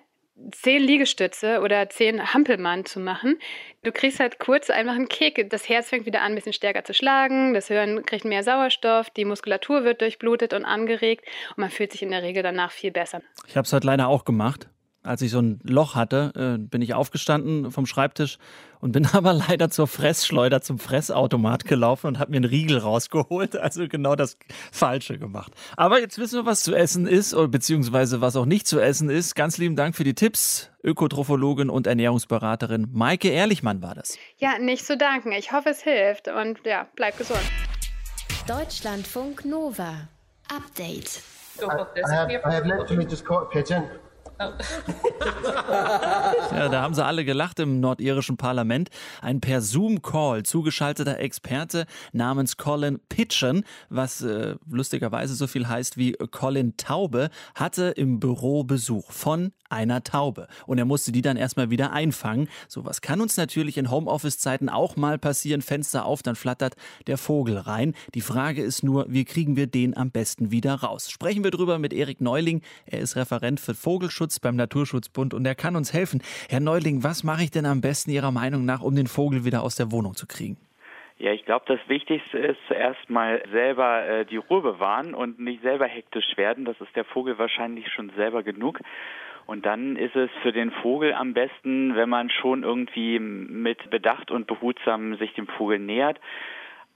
zehn 0.53 0.83
Liegestütze 0.83 1.61
oder 1.61 1.89
zehn 1.89 2.33
Hampelmann 2.33 2.85
zu 2.85 3.01
machen. 3.01 3.39
Du 3.83 3.93
kriegst 3.93 4.21
halt 4.21 4.39
kurz 4.39 4.71
einfach 4.71 4.95
einen 4.95 5.09
Kick. 5.09 5.51
Das 5.51 5.69
Herz 5.69 5.89
fängt 5.89 6.07
wieder 6.07 6.23
an, 6.23 6.33
ein 6.33 6.35
bisschen 6.35 6.53
stärker 6.53 6.85
zu 6.85 6.95
schlagen, 6.95 7.55
das 7.55 7.69
Hirn 7.69 8.05
kriegt 8.05 8.25
mehr 8.25 8.43
Sauerstoff, 8.43 9.11
die 9.11 9.25
Muskulatur 9.25 9.85
wird 9.85 10.01
durchblutet 10.01 10.53
und 10.53 10.65
angeregt 10.65 11.25
und 11.51 11.59
man 11.59 11.71
fühlt 11.71 11.93
sich 11.93 12.03
in 12.03 12.11
der 12.11 12.23
Regel 12.23 12.43
danach 12.43 12.71
viel 12.71 12.91
besser. 12.91 13.23
Ich 13.47 13.57
habe 13.57 13.67
es 13.67 13.73
heute 13.73 13.87
leider 13.87 14.09
auch 14.09 14.25
gemacht 14.25 14.69
als 15.09 15.23
ich 15.23 15.31
so 15.31 15.41
ein 15.41 15.61
Loch 15.65 15.95
hatte, 15.95 16.33
äh, 16.37 16.59
bin 16.59 16.83
ich 16.83 16.95
aufgestanden 16.95 17.73
vom 17.73 17.87
Schreibtisch 17.87 18.39
und 18.81 18.93
bin 18.93 19.07
aber 19.13 19.33
leider 19.33 19.71
zur 19.71 19.87
Fressschleuder, 19.87 20.61
zum 20.61 20.79
Fressautomat 20.79 21.65
gelaufen 21.65 22.09
und 22.09 22.19
habe 22.19 22.31
mir 22.31 22.37
einen 22.37 22.45
Riegel 22.45 22.79
rausgeholt. 22.79 23.57
Also 23.57 23.89
genau 23.89 24.15
das 24.15 24.37
Falsche 24.71 25.19
gemacht. 25.19 25.53
Aber 25.77 26.01
jetzt 26.01 26.19
wissen 26.19 26.39
wir, 26.39 26.47
was 26.47 26.63
zu 26.63 26.75
essen 26.75 27.07
ist, 27.07 27.35
beziehungsweise 27.51 28.21
was 28.21 28.37
auch 28.37 28.45
nicht 28.45 28.67
zu 28.67 28.81
essen 28.81 29.11
ist. 29.11 29.35
Ganz 29.35 29.59
lieben 29.59 29.77
Dank 29.77 29.97
für 29.97 30.05
die 30.05 30.15
Tipps. 30.15 30.71
Ökotrophologin 30.85 31.71
und 31.71 31.87
Ernährungsberaterin 31.87 32.89
Maike 32.93 33.29
Ehrlichmann 33.29 33.83
war 33.83 33.95
das. 33.95 34.17
Ja, 34.37 34.59
nicht 34.59 34.87
zu 34.87 34.97
danken. 34.97 35.33
Ich 35.33 35.53
hoffe, 35.53 35.71
es 35.71 35.83
hilft 35.83 36.29
und 36.29 36.61
ja, 36.65 36.87
bleib 36.95 37.19
gesund. 37.19 37.41
Deutschlandfunk 38.47 39.45
Nova. 39.45 40.09
Update. 40.55 41.23
I, 41.61 41.65
I 41.65 42.15
have, 42.15 42.31
I 42.31 42.53
have 42.55 42.67
literally 42.67 43.05
just 43.05 43.25
caught 43.25 43.43
a 43.43 43.51
pigeon. 43.51 43.85
ja, 46.53 46.69
da 46.69 46.83
haben 46.83 46.95
sie 46.95 47.05
alle 47.05 47.25
gelacht 47.25 47.59
im 47.59 47.81
nordirischen 47.81 48.37
Parlament. 48.37 48.89
Ein 49.21 49.41
per 49.41 49.61
Zoom-Call 49.61 50.45
zugeschalteter 50.45 51.19
Experte 51.19 51.87
namens 52.13 52.57
Colin 52.57 53.01
Pitchen, 53.09 53.65
was 53.89 54.23
äh, 54.23 54.55
lustigerweise 54.71 55.35
so 55.35 55.49
viel 55.49 55.69
heißt 55.69 55.97
wie 55.97 56.13
Colin 56.13 56.77
Taube, 56.77 57.31
hatte 57.55 57.87
im 57.97 58.21
Büro 58.21 58.65
Besuch 58.65 59.11
von 59.11 59.53
einer 59.71 60.03
Taube. 60.03 60.49
Und 60.67 60.79
er 60.79 60.85
musste 60.85 61.13
die 61.13 61.23
dann 61.23 61.37
erstmal 61.37 61.71
wieder 61.71 61.93
einfangen. 61.93 62.49
Sowas 62.69 63.01
kann 63.01 63.21
uns 63.21 63.37
natürlich 63.37 63.77
in 63.77 63.91
Homeoffice-Zeiten 63.91 64.69
auch 64.69 64.97
mal 64.97 65.19
passieren. 65.19 65.63
Fenster 65.63 66.05
auf, 66.05 66.23
dann 66.23 66.37
flattert 66.37 66.75
der 67.07 67.19
Vogel 67.19 67.59
rein. 67.59 67.95
Die 68.15 68.21
Frage 68.21 68.63
ist 68.63 68.83
nur, 68.83 69.07
wie 69.09 69.25
kriegen 69.25 69.57
wir 69.57 69.67
den 69.67 69.97
am 69.97 70.11
besten 70.11 70.51
wieder 70.51 70.75
raus? 70.75 71.11
Sprechen 71.11 71.45
wir 71.45 71.51
drüber 71.51 71.79
mit 71.79 71.93
Erik 71.93 72.21
Neuling. 72.21 72.63
Er 72.87 73.01
ist 73.01 73.17
Referent 73.17 73.61
für 73.61 73.75
Vogelschutz 73.75 74.28
beim 74.39 74.57
Naturschutzbund 74.57 75.33
und 75.35 75.47
er 75.47 75.55
kann 75.55 75.77
uns 75.77 75.93
helfen. 75.93 76.23
Herr 76.51 76.61
Neuling, 76.61 77.03
was 77.03 77.25
mache 77.25 77.43
ich 77.43 77.51
denn 77.51 77.67
am 77.67 77.81
besten 77.81 78.11
Ihrer 78.11 78.31
Meinung 78.31 78.65
nach, 78.65 78.83
um 78.83 78.95
den 78.95 79.07
Vogel 79.07 79.45
wieder 79.45 79.63
aus 79.63 79.77
der 79.77 79.91
Wohnung 79.91 80.15
zu 80.15 80.27
kriegen? 80.27 80.57
Ja, 81.19 81.33
ich 81.33 81.45
glaube, 81.45 81.65
das 81.67 81.81
Wichtigste 81.89 82.39
ist 82.39 82.59
zuerst 82.69 83.11
mal 83.11 83.43
selber 83.51 84.07
äh, 84.07 84.25
die 84.25 84.37
Ruhe 84.37 84.61
bewahren 84.61 85.15
und 85.15 85.41
nicht 85.41 85.63
selber 85.63 85.87
hektisch 85.87 86.37
werden. 86.37 86.65
Das 86.65 86.81
ist 86.81 86.95
der 86.95 87.05
Vogel 87.05 87.39
wahrscheinlich 87.39 87.89
schon 87.89 88.11
selber 88.17 88.45
genug. 88.45 88.81
Und 89.47 89.67
dann 89.67 89.97
ist 89.97 90.15
es 90.15 90.31
für 90.43 90.53
den 90.53 90.71
Vogel 90.71 91.15
am 91.15 91.33
besten, 91.33 91.97
wenn 91.97 92.09
man 92.09 92.31
schon 92.31 92.63
irgendwie 92.63 93.19
mit 93.19 93.91
Bedacht 93.91 94.31
und 94.31 94.47
behutsam 94.47 95.17
sich 95.17 95.33
dem 95.33 95.49
Vogel 95.49 95.79
nähert 95.79 96.21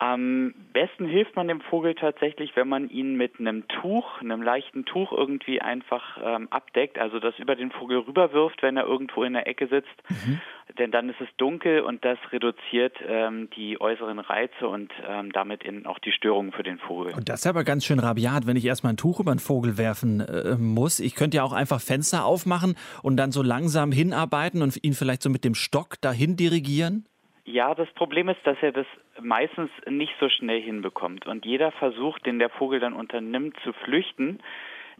Am 0.03 0.53
besten 0.73 1.07
hilft 1.07 1.37
man 1.37 1.47
dem 1.47 1.61
Vogel 1.61 1.95
tatsächlich, 1.95 2.57
wenn 2.57 2.67
man 2.67 2.91
ihn 2.91 3.15
mit 3.17 3.39
einem 3.39 3.69
Tuch, 3.69 4.21
einem 4.21 4.43
leichten 4.43 4.85
Tuch 4.85 5.13
irgendwie 5.13 5.61
einfach 5.61 6.19
ähm, 6.21 6.49
abdeckt, 6.51 6.99
also 6.99 7.21
das 7.21 7.39
über 7.39 7.55
den 7.55 7.71
Vogel 7.71 7.99
rüberwirft, 7.99 8.65
wenn 8.65 8.77
er 8.77 8.85
irgendwo 8.85 9.23
in 9.23 9.35
der 9.35 9.47
Ecke 9.47 9.69
sitzt. 9.69 9.95
Mhm. 10.09 10.41
Denn 10.77 10.91
dann 10.91 11.09
ist 11.09 11.21
es 11.21 11.29
dunkel 11.37 11.83
und 11.83 12.05
das 12.05 12.19
reduziert 12.33 12.97
ähm, 13.07 13.49
die 13.55 13.81
äußeren 13.81 14.19
Reize 14.19 14.67
und 14.67 14.91
ähm, 15.07 15.31
damit 15.31 15.63
in 15.63 15.87
auch 15.87 16.01
die 16.01 16.11
Störungen 16.11 16.51
für 16.51 16.65
den 16.65 16.81
Vogel. 16.81 17.15
Und 17.15 17.29
das 17.29 17.43
ist 17.43 17.47
aber 17.47 17.63
ganz 17.63 17.85
schön 17.85 18.01
rabiat, 18.01 18.45
wenn 18.45 18.57
ich 18.57 18.65
erstmal 18.65 18.95
ein 18.95 18.97
Tuch 18.97 19.21
über 19.21 19.33
den 19.33 19.39
Vogel 19.39 19.79
werfen 19.79 20.19
äh, 20.19 20.57
muss. 20.59 20.99
Ich 20.99 21.15
könnte 21.15 21.37
ja 21.37 21.45
auch 21.45 21.53
einfach 21.53 21.81
Fenster 21.81 22.25
aufmachen 22.25 22.75
und 23.05 23.17
dann 23.19 23.31
so 23.31 23.41
langsam 23.41 23.93
hinarbeiten 23.93 24.63
und 24.63 24.83
ihn 24.83 24.95
vielleicht 24.95 25.23
so 25.23 25.31
mit 25.31 25.45
dem 25.45 25.55
Stock 25.55 26.01
dahin 26.01 26.37
dirigieren. 26.37 27.07
Ja, 27.53 27.75
das 27.75 27.91
Problem 27.91 28.31
ist, 28.31 28.41
dass 28.45 28.57
er 28.63 28.73
das 28.73 28.87
meistens 29.21 29.71
nicht 29.87 30.15
so 30.19 30.31
schnell 30.31 30.63
hinbekommt. 30.63 31.27
Und 31.27 31.45
jeder 31.45 31.71
Versuch, 31.73 32.19
den 32.21 32.39
der 32.39 32.49
Vogel 32.49 32.81
dann 32.81 32.95
unternimmt, 32.95 33.59
zu 33.63 33.75
flüchten, 33.75 34.39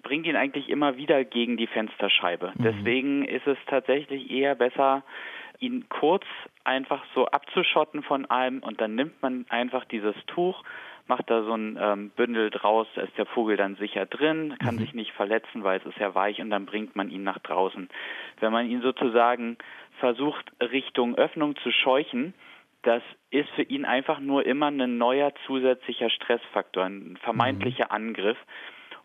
bringt 0.03 0.27
ihn 0.27 0.37
eigentlich 0.37 0.69
immer 0.69 0.99
wieder 0.99 1.25
gegen 1.25 1.57
die 1.57 1.67
Fensterscheibe. 1.67 2.53
Mhm. 2.55 2.63
Deswegen 2.63 3.25
ist 3.25 3.47
es 3.47 3.57
tatsächlich 3.69 4.31
eher 4.31 4.55
besser, 4.55 5.03
ihn 5.63 5.89
kurz 5.89 6.25
einfach 6.65 7.03
so 7.15 7.27
abzuschotten 7.27 8.03
von 8.03 8.27
allem 8.27 8.61
und 8.61 8.81
dann 8.81 8.95
nimmt 8.95 9.23
man 9.23 9.47
einfach 9.49 9.85
dieses 9.87 10.15
Tuch, 10.27 10.63
macht 11.07 11.31
da 11.31 11.43
so 11.43 11.55
ein 11.55 11.79
ähm, 11.81 12.11
Bündel 12.11 12.51
draus, 12.51 12.87
da 12.95 13.03
ist 13.03 13.17
der 13.19 13.27
Vogel 13.27 13.57
dann 13.57 13.77
sicher 13.77 14.07
drin, 14.07 14.57
kann 14.59 14.77
mhm. 14.77 14.81
sich 14.81 14.95
nicht 14.95 15.13
verletzen, 15.13 15.65
weil 15.65 15.81
es 15.81 15.87
ist 15.87 15.99
ja 15.99 16.15
weich 16.15 16.41
und 16.41 16.51
dann 16.51 16.67
bringt 16.67 16.97
man 16.97 17.11
ihn 17.11 17.23
nach 17.23 17.39
draußen. 17.39 17.89
Wenn 18.41 18.53
man 18.53 18.69
ihn 18.69 18.83
sozusagen 18.83 19.57
versucht, 19.99 20.51
Richtung 20.61 21.17
Öffnung 21.17 21.57
zu 21.57 21.71
scheuchen, 21.71 22.35
das 22.83 23.03
ist 23.31 23.49
für 23.51 23.63
ihn 23.63 23.85
einfach 23.85 24.19
nur 24.19 24.45
immer 24.45 24.67
ein 24.67 24.99
neuer 24.99 25.33
zusätzlicher 25.47 26.11
Stressfaktor, 26.11 26.85
ein 26.85 27.17
vermeintlicher 27.23 27.87
mhm. 27.87 27.91
Angriff. 27.93 28.39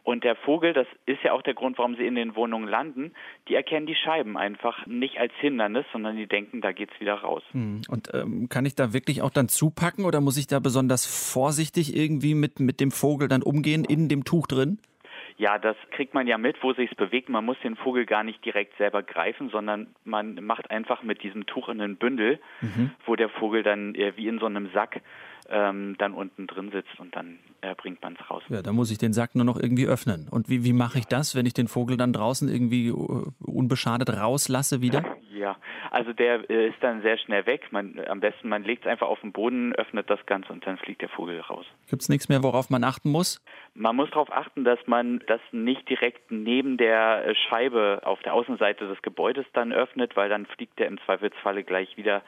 Und 0.07 0.23
der 0.23 0.37
Vogel, 0.37 0.71
das 0.71 0.87
ist 1.05 1.21
ja 1.23 1.33
auch 1.33 1.41
der 1.41 1.53
Grund, 1.53 1.77
warum 1.77 1.97
sie 1.97 2.07
in 2.07 2.15
den 2.15 2.37
Wohnungen 2.37 2.65
landen, 2.65 3.11
die 3.49 3.55
erkennen 3.55 3.85
die 3.87 3.93
Scheiben 3.93 4.37
einfach 4.37 4.85
nicht 4.85 5.19
als 5.19 5.33
Hindernis, 5.41 5.85
sondern 5.91 6.15
die 6.15 6.27
denken, 6.27 6.61
da 6.61 6.71
geht's 6.71 6.97
wieder 7.01 7.15
raus. 7.15 7.43
Mhm. 7.51 7.81
Und 7.89 8.13
ähm, 8.13 8.47
kann 8.47 8.65
ich 8.65 8.73
da 8.73 8.93
wirklich 8.93 9.21
auch 9.21 9.31
dann 9.31 9.49
zupacken 9.49 10.05
oder 10.05 10.21
muss 10.21 10.37
ich 10.37 10.47
da 10.47 10.59
besonders 10.59 11.05
vorsichtig 11.05 11.93
irgendwie 11.93 12.35
mit, 12.35 12.61
mit 12.61 12.79
dem 12.79 12.91
Vogel 12.91 13.27
dann 13.27 13.43
umgehen 13.43 13.83
in 13.83 14.07
dem 14.07 14.23
Tuch 14.23 14.47
drin? 14.47 14.79
Ja, 15.35 15.59
das 15.59 15.75
kriegt 15.91 16.13
man 16.13 16.25
ja 16.25 16.37
mit, 16.37 16.63
wo 16.63 16.71
sich's 16.71 16.95
bewegt. 16.95 17.27
Man 17.27 17.43
muss 17.43 17.57
den 17.61 17.75
Vogel 17.75 18.05
gar 18.05 18.23
nicht 18.23 18.43
direkt 18.45 18.77
selber 18.77 19.03
greifen, 19.03 19.49
sondern 19.49 19.87
man 20.05 20.35
macht 20.41 20.71
einfach 20.71 21.03
mit 21.03 21.21
diesem 21.21 21.45
Tuch 21.47 21.67
in 21.67 21.81
einen 21.81 21.97
Bündel, 21.97 22.39
mhm. 22.61 22.91
wo 23.05 23.17
der 23.17 23.27
Vogel 23.27 23.61
dann 23.61 23.93
äh, 23.93 24.13
wie 24.15 24.29
in 24.29 24.39
so 24.39 24.45
einem 24.45 24.69
Sack 24.73 25.01
ähm, 25.49 25.95
dann 25.97 26.13
unten 26.13 26.47
drin 26.47 26.71
sitzt 26.71 26.99
und 26.99 27.15
dann 27.15 27.39
äh, 27.61 27.75
bringt 27.75 28.01
man 28.01 28.17
es 28.19 28.29
raus. 28.29 28.43
Ja, 28.49 28.61
dann 28.61 28.75
muss 28.75 28.91
ich 28.91 28.97
den 28.97 29.13
Sack 29.13 29.35
nur 29.35 29.45
noch 29.45 29.59
irgendwie 29.59 29.87
öffnen. 29.87 30.27
Und 30.29 30.49
wie, 30.49 30.63
wie 30.63 30.73
mache 30.73 30.99
ich 30.99 31.05
das, 31.05 31.35
wenn 31.35 31.45
ich 31.45 31.53
den 31.53 31.67
Vogel 31.67 31.97
dann 31.97 32.13
draußen 32.13 32.49
irgendwie 32.49 32.91
uh, 32.91 33.31
unbeschadet 33.39 34.09
rauslasse 34.09 34.81
wieder? 34.81 35.03
Ja, 35.31 35.55
also 35.91 36.13
der 36.13 36.49
äh, 36.49 36.69
ist 36.69 36.77
dann 36.81 37.01
sehr 37.01 37.17
schnell 37.17 37.45
weg. 37.45 37.67
Man, 37.71 37.99
am 38.07 38.19
besten, 38.19 38.49
man 38.49 38.63
legt 38.63 38.85
es 38.85 38.91
einfach 38.91 39.07
auf 39.07 39.19
den 39.21 39.31
Boden, 39.31 39.73
öffnet 39.73 40.09
das 40.09 40.25
Ganze 40.25 40.51
und 40.51 40.65
dann 40.65 40.77
fliegt 40.77 41.01
der 41.01 41.09
Vogel 41.09 41.39
raus. 41.39 41.65
Gibt 41.89 42.01
es 42.01 42.09
nichts 42.09 42.27
mehr, 42.29 42.43
worauf 42.43 42.69
man 42.69 42.83
achten 42.83 43.09
muss? 43.11 43.43
Man 43.73 43.95
muss 43.95 44.09
darauf 44.09 44.31
achten, 44.31 44.63
dass 44.63 44.79
man 44.87 45.21
das 45.27 45.41
nicht 45.51 45.87
direkt 45.89 46.31
neben 46.31 46.77
der 46.77 47.25
äh, 47.25 47.35
Scheibe 47.35 48.01
auf 48.03 48.19
der 48.23 48.33
Außenseite 48.33 48.87
des 48.87 49.01
Gebäudes 49.01 49.45
dann 49.53 49.71
öffnet, 49.71 50.15
weil 50.15 50.29
dann 50.29 50.45
fliegt 50.47 50.79
der 50.79 50.87
im 50.87 50.99
Zweifelsfalle 51.05 51.63
gleich 51.63 51.95
wieder 51.97 52.23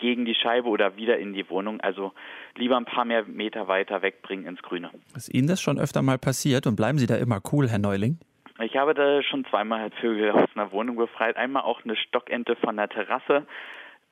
gegen 0.00 0.24
die 0.24 0.34
Scheibe 0.34 0.68
oder 0.68 0.96
wieder 0.96 1.18
in 1.18 1.32
die 1.32 1.48
Wohnung. 1.48 1.80
Also 1.80 2.12
lieber 2.56 2.76
ein 2.76 2.84
paar 2.84 3.04
mehr 3.04 3.24
Meter 3.24 3.68
weiter 3.68 4.02
wegbringen 4.02 4.46
ins 4.46 4.62
Grüne. 4.62 4.90
Ist 5.14 5.32
Ihnen 5.32 5.48
das 5.48 5.60
schon 5.60 5.78
öfter 5.78 6.02
mal 6.02 6.18
passiert 6.18 6.66
und 6.66 6.76
bleiben 6.76 6.98
Sie 6.98 7.06
da 7.06 7.16
immer 7.16 7.40
cool, 7.52 7.68
Herr 7.68 7.78
Neuling? 7.78 8.18
Ich 8.62 8.76
habe 8.76 8.92
da 8.92 9.22
schon 9.22 9.46
zweimal 9.46 9.90
Vögel 10.00 10.32
aus 10.32 10.48
einer 10.54 10.70
Wohnung 10.72 10.96
befreit. 10.96 11.36
Einmal 11.36 11.62
auch 11.62 11.82
eine 11.84 11.96
Stockente 11.96 12.56
von 12.56 12.76
der 12.76 12.88
Terrasse, 12.88 13.46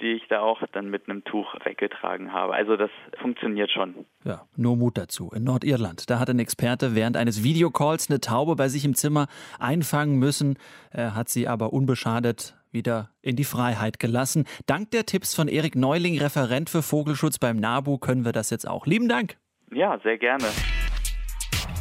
die 0.00 0.12
ich 0.12 0.28
da 0.28 0.40
auch 0.40 0.62
dann 0.72 0.88
mit 0.90 1.08
einem 1.08 1.24
Tuch 1.24 1.54
weggetragen 1.64 2.32
habe. 2.32 2.54
Also 2.54 2.76
das 2.76 2.90
funktioniert 3.20 3.70
schon. 3.70 4.06
Ja, 4.24 4.42
nur 4.56 4.76
Mut 4.76 4.96
dazu. 4.96 5.30
In 5.34 5.44
Nordirland, 5.44 6.08
da 6.08 6.18
hat 6.18 6.30
ein 6.30 6.38
Experte 6.38 6.94
während 6.94 7.16
eines 7.16 7.42
Videocalls 7.44 8.08
eine 8.08 8.20
Taube 8.20 8.56
bei 8.56 8.68
sich 8.68 8.84
im 8.84 8.94
Zimmer 8.94 9.26
einfangen 9.58 10.18
müssen. 10.18 10.58
Er 10.90 11.14
hat 11.14 11.28
sie 11.28 11.48
aber 11.48 11.72
unbeschadet 11.72 12.54
wieder 12.72 13.10
in 13.22 13.36
die 13.36 13.44
Freiheit 13.44 13.98
gelassen. 13.98 14.44
Dank 14.66 14.90
der 14.90 15.06
Tipps 15.06 15.34
von 15.34 15.48
Erik 15.48 15.74
Neuling, 15.74 16.18
Referent 16.18 16.70
für 16.70 16.82
Vogelschutz 16.82 17.38
beim 17.38 17.56
NABU, 17.56 17.98
können 17.98 18.24
wir 18.24 18.32
das 18.32 18.50
jetzt 18.50 18.66
auch. 18.66 18.86
Lieben 18.86 19.08
Dank. 19.08 19.36
Ja, 19.72 19.98
sehr 20.02 20.18
gerne. 20.18 20.46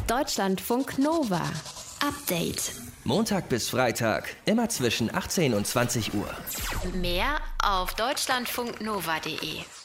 Deutschlandfunk 0.06 0.98
Nova. 0.98 1.42
Update. 2.06 2.72
Montag 3.04 3.48
bis 3.48 3.70
Freitag, 3.70 4.36
immer 4.44 4.68
zwischen 4.68 5.14
18 5.14 5.54
und 5.54 5.66
20 5.66 6.14
Uhr. 6.14 6.28
Mehr 6.94 7.38
auf 7.62 7.94
deutschlandfunknova.de. 7.94 9.77